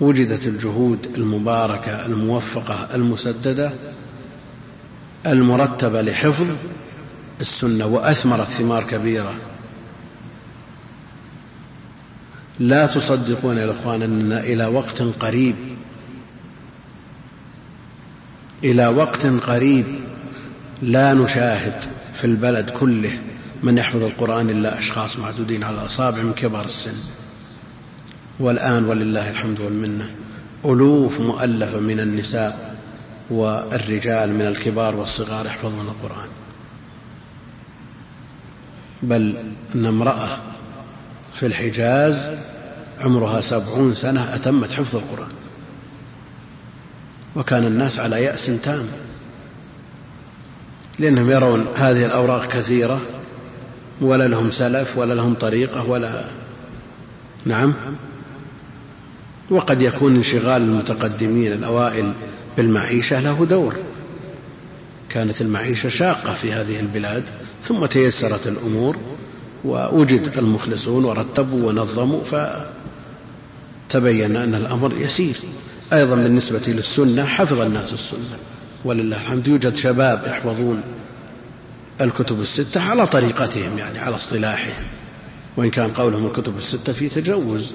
[0.00, 3.72] وجدت الجهود المباركة الموفقة المسددة
[5.26, 6.46] المرتبة لحفظ
[7.40, 9.34] السنة وأثمرت ثمار كبيرة.
[12.60, 15.56] لا تصدقون يا إخوان اننا إلى وقت قريب
[18.64, 19.86] إلى وقت قريب
[20.82, 21.84] لا نشاهد
[22.14, 23.18] في البلد كله
[23.62, 26.94] من يحفظ القرآن إلا أشخاص معدودين على الأصابع من كبار السن.
[28.40, 30.10] والآن ولله الحمد والمنة
[30.64, 32.76] ألوف مؤلفة من النساء
[33.30, 36.28] والرجال من الكبار والصغار يحفظون القرآن.
[39.02, 39.36] بل
[39.74, 40.49] إن امرأة
[41.34, 42.28] في الحجاز
[43.00, 45.32] عمرها سبعون سنة أتمت حفظ القرآن.
[47.36, 48.86] وكان الناس على يأس تام
[50.98, 53.00] لأنهم يرون هذه الأوراق كثيرة
[54.00, 56.24] ولا لهم سلف ولا لهم طريقة ولا
[57.44, 57.74] نعم.
[59.50, 62.12] وقد يكون انشغال المتقدمين الأوائل
[62.56, 63.76] بالمعيشة له دور.
[65.10, 67.22] كانت المعيشة شاقة في هذه البلاد
[67.62, 68.96] ثم تيسرت الأمور
[69.64, 72.20] ووجد المخلصون ورتبوا ونظموا
[73.88, 75.36] فتبين أن الأمر يسير.
[75.92, 78.38] أيضا بالنسبة للسنة حفظ الناس السنة.
[78.84, 80.82] ولله الحمد يوجد شباب يحفظون
[82.00, 84.84] الكتب الستة على طريقتهم يعني على اصطلاحهم.
[85.56, 87.72] وإن كان قولهم الكتب الستة في تجوز.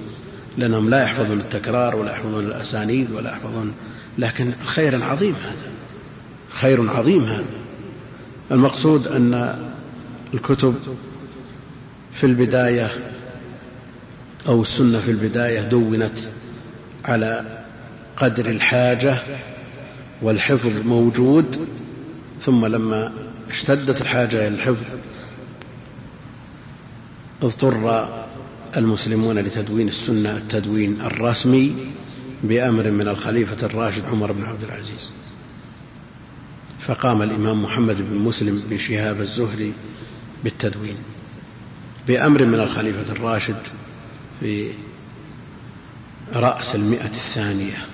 [0.57, 3.71] لأنهم لا يحفظون التكرار ولا يحفظون الأسانيد ولا يحفظون
[4.17, 5.71] لكن خير عظيم هذا.
[6.49, 7.45] خير عظيم هذا.
[8.51, 9.59] المقصود أن
[10.33, 10.75] الكتب
[12.15, 12.91] في البداية
[14.47, 16.19] أو السنة في البداية دونت
[17.05, 17.63] على
[18.17, 19.17] قدر الحاجة
[20.21, 21.67] والحفظ موجود
[22.39, 23.13] ثم لما
[23.49, 24.99] اشتدت الحاجة إلى الحفظ
[27.43, 28.09] اضطر
[28.77, 31.75] المسلمون لتدوين السنة التدوين الرسمي
[32.43, 35.09] بأمر من الخليفة الراشد عمر بن عبد العزيز.
[36.79, 39.73] فقام الإمام محمد بن مسلم بن شهاب الزهري
[40.43, 40.97] بالتدوين.
[42.07, 43.57] بأمر من الخليفة الراشد
[44.39, 44.71] في
[46.33, 47.85] رأس المئة الثانية.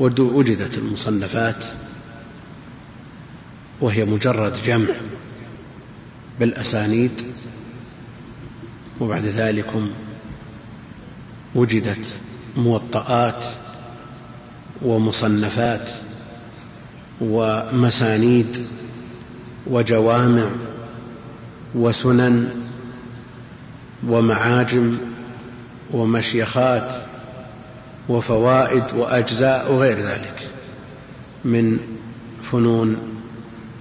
[0.00, 1.64] وجدت المصنفات
[3.80, 4.94] وهي مجرد جمع
[6.40, 7.10] بالأسانيد.
[9.00, 9.72] وبعد ذلك
[11.54, 12.06] وجدت
[12.56, 13.44] موطئات
[14.82, 15.88] ومصنفات
[17.20, 18.66] ومسانيد
[19.66, 20.50] وجوامع
[21.74, 22.63] وسنن
[24.08, 24.98] ومعاجم
[25.90, 26.92] ومشيخات
[28.08, 30.48] وفوائد وأجزاء وغير ذلك
[31.44, 31.78] من
[32.52, 32.96] فنون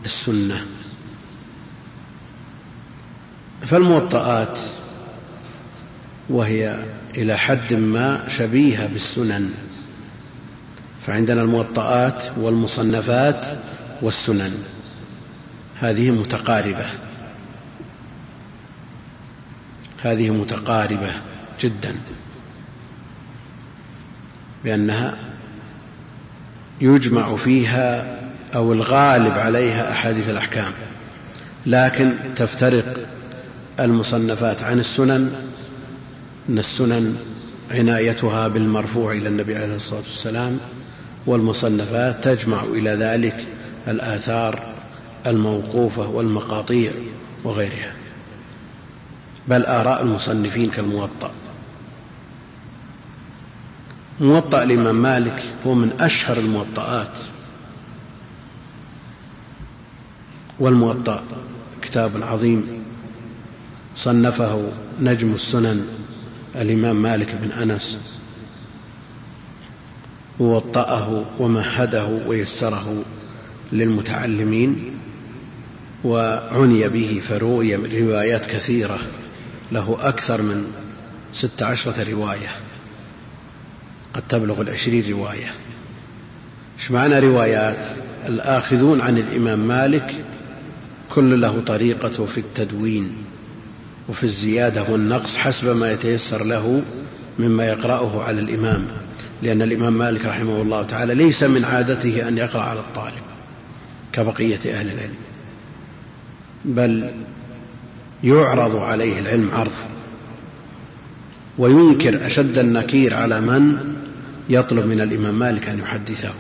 [0.05, 0.65] السنة.
[3.61, 4.59] فالموطئات
[6.29, 6.83] وهي
[7.15, 9.51] إلى حد ما شبيهة بالسنن
[11.07, 13.45] فعندنا الموطئات والمصنفات
[14.01, 14.53] والسنن
[15.79, 16.85] هذه متقاربة.
[20.03, 21.11] هذه متقاربة
[21.61, 21.95] جدا.
[24.63, 25.17] بأنها
[26.81, 28.19] يجمع فيها
[28.55, 30.73] أو الغالب عليها أحاديث الأحكام.
[31.65, 32.97] لكن تفترق
[33.79, 35.33] المصنفات عن السنن
[36.49, 37.17] إن السنن
[37.71, 40.57] عنايتها بالمرفوع إلى النبي عليه الصلاة والسلام
[41.25, 43.45] والمصنفات تجمع إلى ذلك
[43.87, 44.63] الآثار
[45.27, 46.91] الموقوفة والمقاطيع
[47.43, 48.02] وغيرها.
[49.47, 51.31] بل آراء المصنفين كالموطأ.
[54.19, 57.19] موطأ الإمام مالك هو من أشهر الموطئات
[60.59, 61.23] والموطأ
[61.81, 62.83] كتاب عظيم
[63.95, 64.71] صنفه
[65.01, 65.85] نجم السنن
[66.55, 68.19] الإمام مالك بن أنس.
[70.39, 73.03] ووطأه ومهده ويسره
[73.71, 74.99] للمتعلمين
[76.03, 78.99] وعني به فروي روايات كثيرة.
[79.73, 80.71] له أكثر من
[81.33, 82.49] ست عشرة رواية
[84.13, 85.51] قد تبلغ العشرين رواية.
[86.79, 87.77] إيش معنى روايات؟
[88.27, 90.25] الآخذون عن الإمام مالك
[91.09, 93.15] كل له طريقته في التدوين
[94.09, 96.81] وفي الزيادة والنقص حسب ما يتيسر له
[97.39, 98.87] مما يقرأه على الإمام
[99.43, 103.23] لأن الإمام مالك رحمه الله تعالى ليس من عادته أن يقرأ على الطالب
[104.13, 105.15] كبقية أهل العلم
[106.65, 107.11] بل
[108.23, 109.71] يعرض عليه العلم عرض.
[111.57, 113.93] وينكر أشد النكير على من
[114.49, 116.33] يطلب من الإمام مالك أن يحدثه.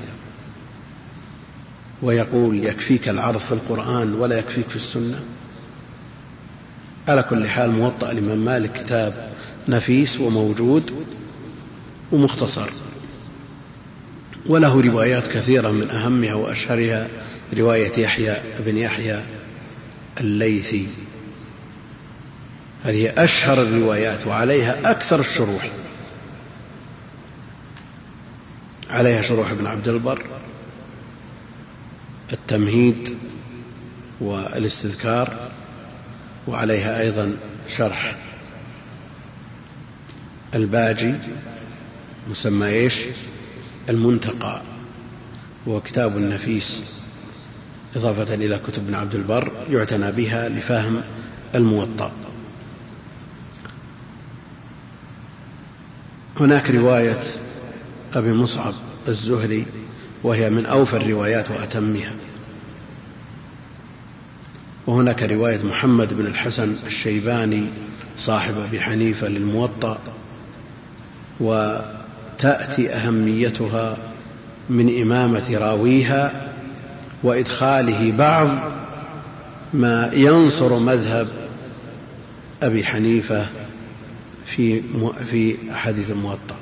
[2.01, 5.19] ويقول يكفيك العرض في القرآن ولا يكفيك في السنة.
[7.07, 9.33] على كل حال موطأ الإمام مالك كتاب
[9.67, 10.91] نفيس وموجود
[12.11, 12.69] ومختصر.
[14.45, 17.07] وله روايات كثيرة من أهمها وأشهرها
[17.57, 19.23] رواية يحيى بن يحيى
[20.19, 20.87] الليثي.
[22.83, 25.69] هذه أشهر الروايات وعليها أكثر الشروح.
[28.89, 30.25] عليها شروح ابن عبد البر
[32.33, 33.17] التمهيد
[34.21, 35.49] والاستذكار
[36.47, 37.37] وعليها أيضا
[37.69, 38.15] شرح
[40.55, 41.15] الباجي
[42.29, 42.95] مسمى إيش؟
[43.89, 44.61] المنتقى
[45.65, 46.81] وهو كتاب نفيس
[47.95, 51.01] إضافة إلى كتب ابن عبد البر يعتنى بها لفهم
[51.55, 52.11] الموطأ.
[56.39, 57.19] هناك رواية
[58.13, 58.73] أبي مصعب
[59.07, 59.65] الزهري
[60.23, 62.11] وهي من أوفى الروايات وأتمها.
[64.87, 67.65] وهناك رواية محمد بن الحسن الشيباني
[68.17, 69.97] صاحب أبي حنيفة للموطأ
[71.39, 73.97] وتأتي أهميتها
[74.69, 76.51] من إمامة راويها
[77.23, 78.49] وإدخاله بعض
[79.73, 81.27] ما ينصر مذهب
[82.63, 83.45] أبي حنيفة
[84.45, 84.81] في
[85.31, 86.55] في أحاديث الموطأ.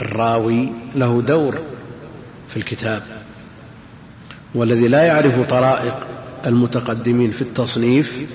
[0.00, 1.58] الراوي له دور
[2.48, 3.02] في الكتاب
[4.54, 6.06] والذي لا يعرف طرائق
[6.46, 8.26] المتقدمين في التصنيف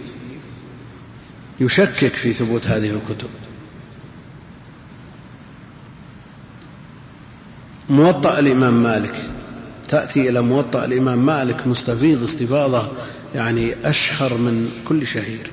[1.60, 3.30] يشكك في ثبوت هذه الكتب.
[7.90, 9.30] موطأ الإمام مالك
[9.90, 12.92] تأتي إلى موطأ الإمام مالك مستفيض استفاضة
[13.36, 15.52] يعني أشهر من كل شهير.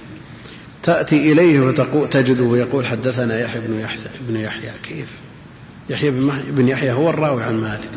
[0.85, 5.09] تأتي إليه وتقول تجده يقول حدثنا يحيى بن يحيى بن يحيى كيف؟
[5.89, 6.11] يحيى
[6.51, 7.91] بن يحيى هو الراوي عن مالك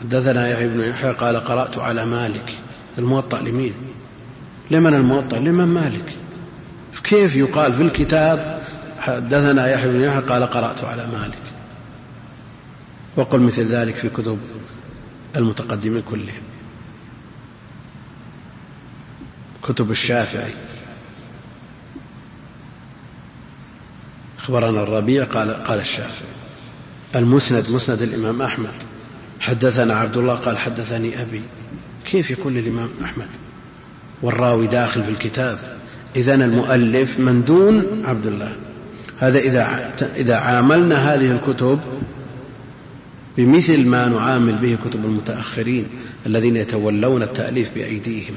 [0.00, 2.52] حدثنا يحيى بن يحيى قال قرأت على مالك
[2.98, 3.74] الموطأ لمين؟
[4.70, 6.16] لمن الموطأ؟ لمن مالك
[7.04, 8.62] كيف يقال في الكتاب
[8.98, 11.38] حدثنا يحيى بن يحيى قال قرأت على مالك
[13.16, 14.38] وقل مثل ذلك في كتب
[15.36, 16.42] المتقدمين كلهم
[19.62, 20.52] كتب الشافعي
[24.48, 26.28] أخبرنا الربيع قال قال الشافعي.
[27.16, 28.72] المسند مسند الإمام أحمد.
[29.40, 31.42] حدثنا عبد الله قال حدثني أبي.
[32.06, 33.28] كيف يكون للإمام أحمد؟
[34.22, 35.58] والراوي داخل في الكتاب.
[36.16, 38.56] إذا المؤلف من دون عبد الله.
[39.18, 41.80] هذا إذا إذا عاملنا هذه الكتب
[43.36, 45.86] بمثل ما نعامل به كتب المتأخرين
[46.26, 48.34] الذين يتولون التأليف بأيديهم.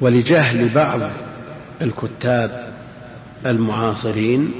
[0.00, 1.00] ولجهل بعض
[1.82, 2.63] الكتاب
[3.46, 4.52] المعاصرين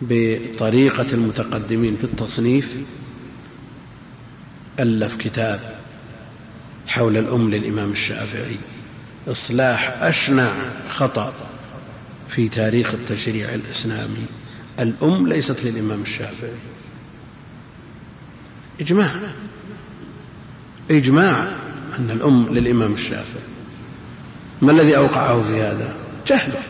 [0.00, 2.76] بطريقة المتقدمين في التصنيف
[4.80, 5.60] ألف كتاب
[6.86, 8.56] حول الأم للإمام الشافعي.
[9.28, 10.52] إصلاح أشنع
[10.90, 11.32] خطأ
[12.28, 14.26] في تاريخ التشريع الإسلامي.
[14.80, 16.50] الأم ليست للإمام الشافعي.
[18.80, 19.14] إجماع.
[20.90, 21.48] إجماع
[21.98, 23.42] أن الأم للإمام الشافعي.
[24.62, 26.62] ما الذي أوقعه في هذا؟ جهله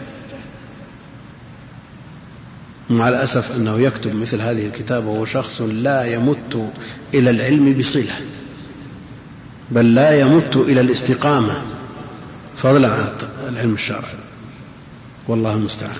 [2.90, 6.70] مع الأسف أنه يكتب مثل هذه الكتاب وهو شخص لا يمت
[7.14, 8.12] إلى العلم بصلة
[9.72, 11.62] بل لا يمت إلى الاستقامة.
[12.56, 13.08] فضلا عن
[13.48, 14.18] العلم الشرعي.
[15.28, 15.94] والله المستعان.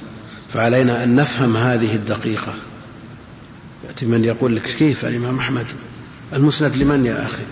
[0.53, 2.55] فعلينا أن نفهم هذه الدقيقة.
[3.89, 5.67] يأتي من يقول لك كيف الإمام أحمد؟
[6.33, 7.43] المسند لمن يا أخي؟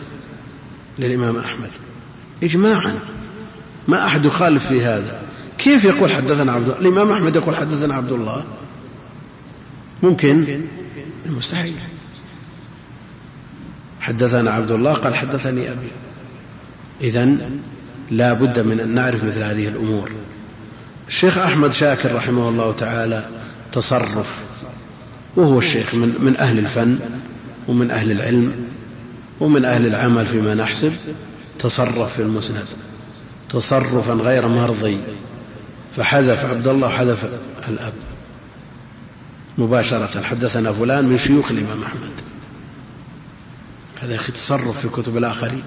[0.98, 1.70] للإمام أحمد.
[2.42, 2.94] إجماعا.
[3.88, 5.22] ما أحد يخالف في هذا.
[5.60, 8.44] كيف يقول حدثنا عبد الله الإمام أحمد يقول حدثنا عبد الله
[10.02, 10.60] ممكن؟
[11.26, 11.74] مستحيل.
[14.00, 15.88] حدثنا عبد الله قال حدثني أبي.
[17.00, 17.38] إذا
[18.10, 20.10] لا بد من أن نعرف مثل هذه الأمور.
[21.08, 23.28] الشيخ أحمد شاكر رحمه الله تعالى
[23.72, 24.44] تصرف
[25.36, 26.98] وهو الشيخ من, من أهل الفن
[27.68, 28.52] ومن أهل العلم
[29.40, 30.92] ومن أهل العمل فيما نحسب
[31.58, 32.64] تصرف في المسند.
[33.50, 34.98] تصرفا غير مرضي.
[35.96, 37.30] فحذف عبد الله وحذف
[37.68, 37.92] الأب
[39.58, 40.22] مباشرة.
[40.22, 42.12] حدثنا فلان من شيوخ الإمام أحمد.
[44.00, 45.62] هذا يا أخي تصرف في كتب الآخرين.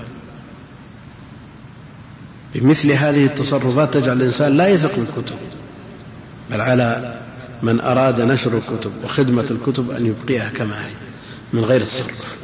[2.55, 5.35] بمثل هذه التصرفات تجعل الإنسان لا يثق بالكتب
[6.51, 7.19] بل على
[7.63, 10.91] من أراد نشر الكتب وخدمة الكتب أن يبقيها كما هي
[11.53, 12.37] من غير تصرف.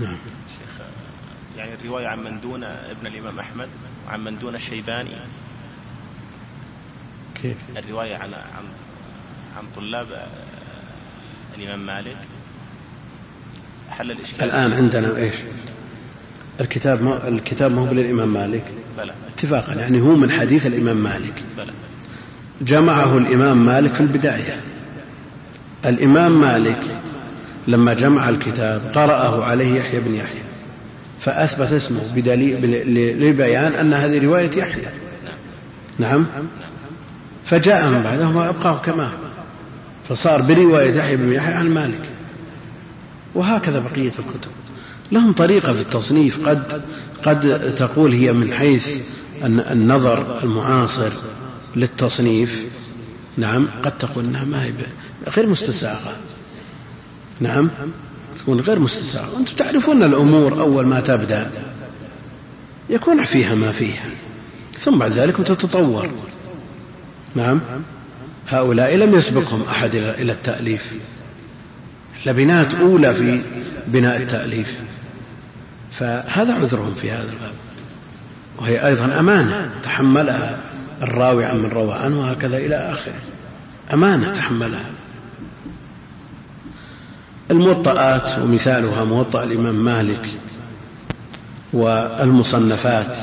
[0.00, 0.16] نعم.
[1.82, 3.68] الرواية عن من دون ابن الإمام أحمد
[4.06, 5.10] وعن من دون الشيباني.
[7.42, 8.64] كيف؟ الرواية عن عن
[9.56, 10.06] عن طلاب
[11.58, 12.16] الإمام مالك.
[13.90, 14.44] حل الإشكال.
[14.44, 15.34] الآن عندنا إيش؟
[16.60, 18.64] الكتاب ما الكتاب ما هو للإمام مالك.
[18.98, 19.14] بلى.
[19.34, 21.44] اتفاقا يعني هو من حديث الإمام مالك.
[21.56, 21.72] بلى.
[22.60, 24.60] جمعه الإمام مالك في البداية.
[25.86, 27.00] الإمام مالك
[27.68, 30.41] لما جمع الكتاب قرأه عليه يحيى بن يحيى.
[31.24, 34.86] فأثبت اسمه بدليل لبيان أن هذه رواية يحيى.
[35.98, 36.26] نعم.
[37.44, 39.12] فجاء من بعده وأبقاه كما هو
[40.08, 42.00] فصار برواية يحيى بن يحيى عن مالك.
[43.34, 44.50] وهكذا بقية الكتب.
[45.12, 46.48] لهم طريقة في التصنيف.
[46.48, 46.82] قد
[47.22, 49.00] قد تقول هي من حيث
[49.44, 51.12] النظر المعاصر
[51.76, 52.64] للتصنيف.
[53.36, 53.68] نعم.
[53.82, 54.72] قد تقول إنها ما هي
[55.36, 56.16] غير مستساغة.
[57.40, 57.70] نعم.
[58.38, 59.34] تكون غير مستساغة.
[59.34, 61.50] وأنتم تعرفون الأمور أول ما تبدأ
[62.90, 64.04] يكون فيها ما فيها.
[64.78, 66.10] ثم بعد ذلك تتطور.
[67.34, 67.60] نعم.
[68.48, 70.92] هؤلاء لم يسبقهم أحد إلى التأليف.
[72.26, 73.40] لبنات أولى في
[73.86, 74.76] بناء التأليف.
[75.90, 77.54] فهذا عذرهم في هذا الباب.
[78.58, 80.58] وهي أيضا أمانة تحملها.
[81.02, 83.20] الراوي من روى عنه وهكذا إلى آخره.
[83.92, 84.90] أمانة تحملها.
[87.52, 90.28] الموطئات ومثالها موطأ الإمام مالك
[91.72, 93.16] والمصنفات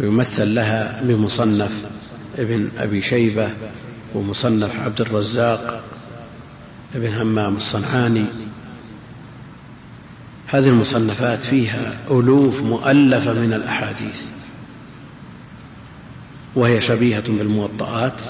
[0.00, 1.72] يمثل لها بمصنف
[2.38, 3.50] ابن أبي شيبة
[4.14, 5.82] ومصنف عبد الرزاق
[6.94, 8.26] ابن همام الصنعاني.
[10.46, 14.22] هذه المصنفات فيها ألوف مؤلفة من الأحاديث
[16.54, 18.20] وهي شبيهة بالموطئات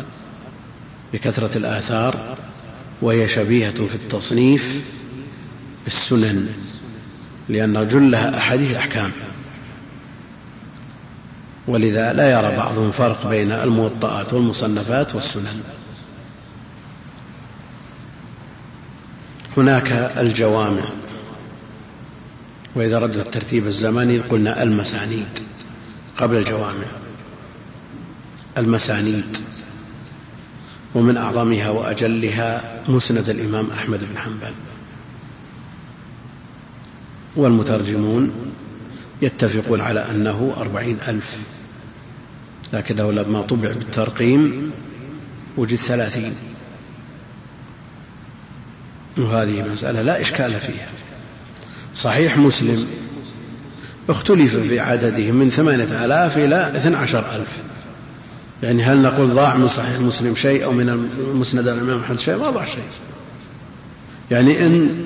[1.12, 2.36] بكثرة الآثار.
[3.04, 4.82] وهي شبيهة في التصنيف
[5.84, 6.48] بالسنن
[7.48, 9.12] لأن جلها أحاديث أحكام
[11.68, 15.60] ولذا لا يرى بعضهم فرق بين الموطئات والمصنفات والسنن.
[19.56, 20.84] هناك الجوامع
[22.74, 25.38] وإذا ردنا الترتيب الزمني قلنا المسانيد
[26.16, 26.86] قبل الجوامع.
[28.58, 29.36] المسانيد.
[30.94, 34.52] ومن أعظمها وأجلها مسند الإمام أحمد بن حنبل.
[37.36, 38.52] والمترجمون
[39.22, 41.36] يتفقون على أنه أربعين ألف
[42.72, 44.72] لكنه لما طبع بالترقيم
[45.56, 46.34] وجد ثلاثين.
[49.18, 50.88] وهذه مسألة لا إشكال فيها.
[51.96, 52.86] صحيح مسلم
[54.08, 57.58] اختلف في عدده من ثمانية آلاف إلى اثنى عشر ألف.
[58.62, 62.50] يعني هل نقول ضاع من صحيح مسلم شيء أو من المسند الإمام أحمد شيء؟ ما
[62.50, 62.88] ضاع شيء.
[64.30, 65.04] يعني إن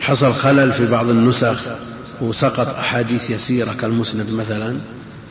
[0.00, 1.68] حصل خلل في بعض النسخ
[2.20, 4.78] وسقط أحاديث يسيرة كالمسند مثلا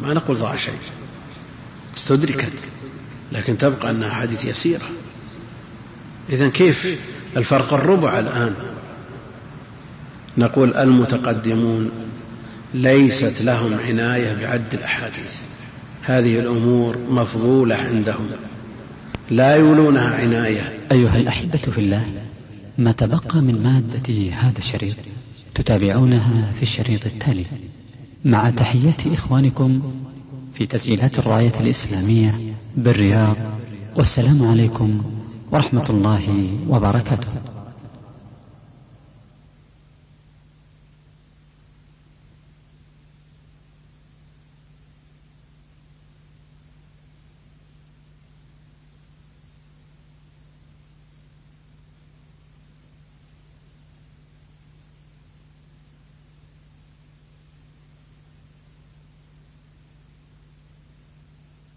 [0.01, 0.79] ما نقول ضاع شيء.
[1.97, 2.53] استدركت
[3.31, 4.89] لكن تبقى أنها أحاديث يسيرة.
[6.29, 6.99] إذا كيف
[7.37, 8.53] الفرق الربع الآن؟
[10.37, 11.91] نقول المتقدمون
[12.73, 15.48] ليست لهم عناية بعد الأحاديث.
[16.09, 18.27] هذه الأمور مفضولة عندهم.
[19.31, 20.61] لا يولونها عناية.
[20.91, 22.05] أيها الأحبة في الله
[22.77, 24.95] ما تبقى من مادة هذا الشريط
[25.55, 27.45] تتابعونها في الشريط التالي.
[28.25, 29.81] مع تحيات إخوانكم
[30.53, 32.39] في تسجيلات الراية الإسلامية
[32.77, 33.37] بالرياض
[33.95, 35.01] والسلام عليكم
[35.51, 37.27] ورحمة الله وبركاته.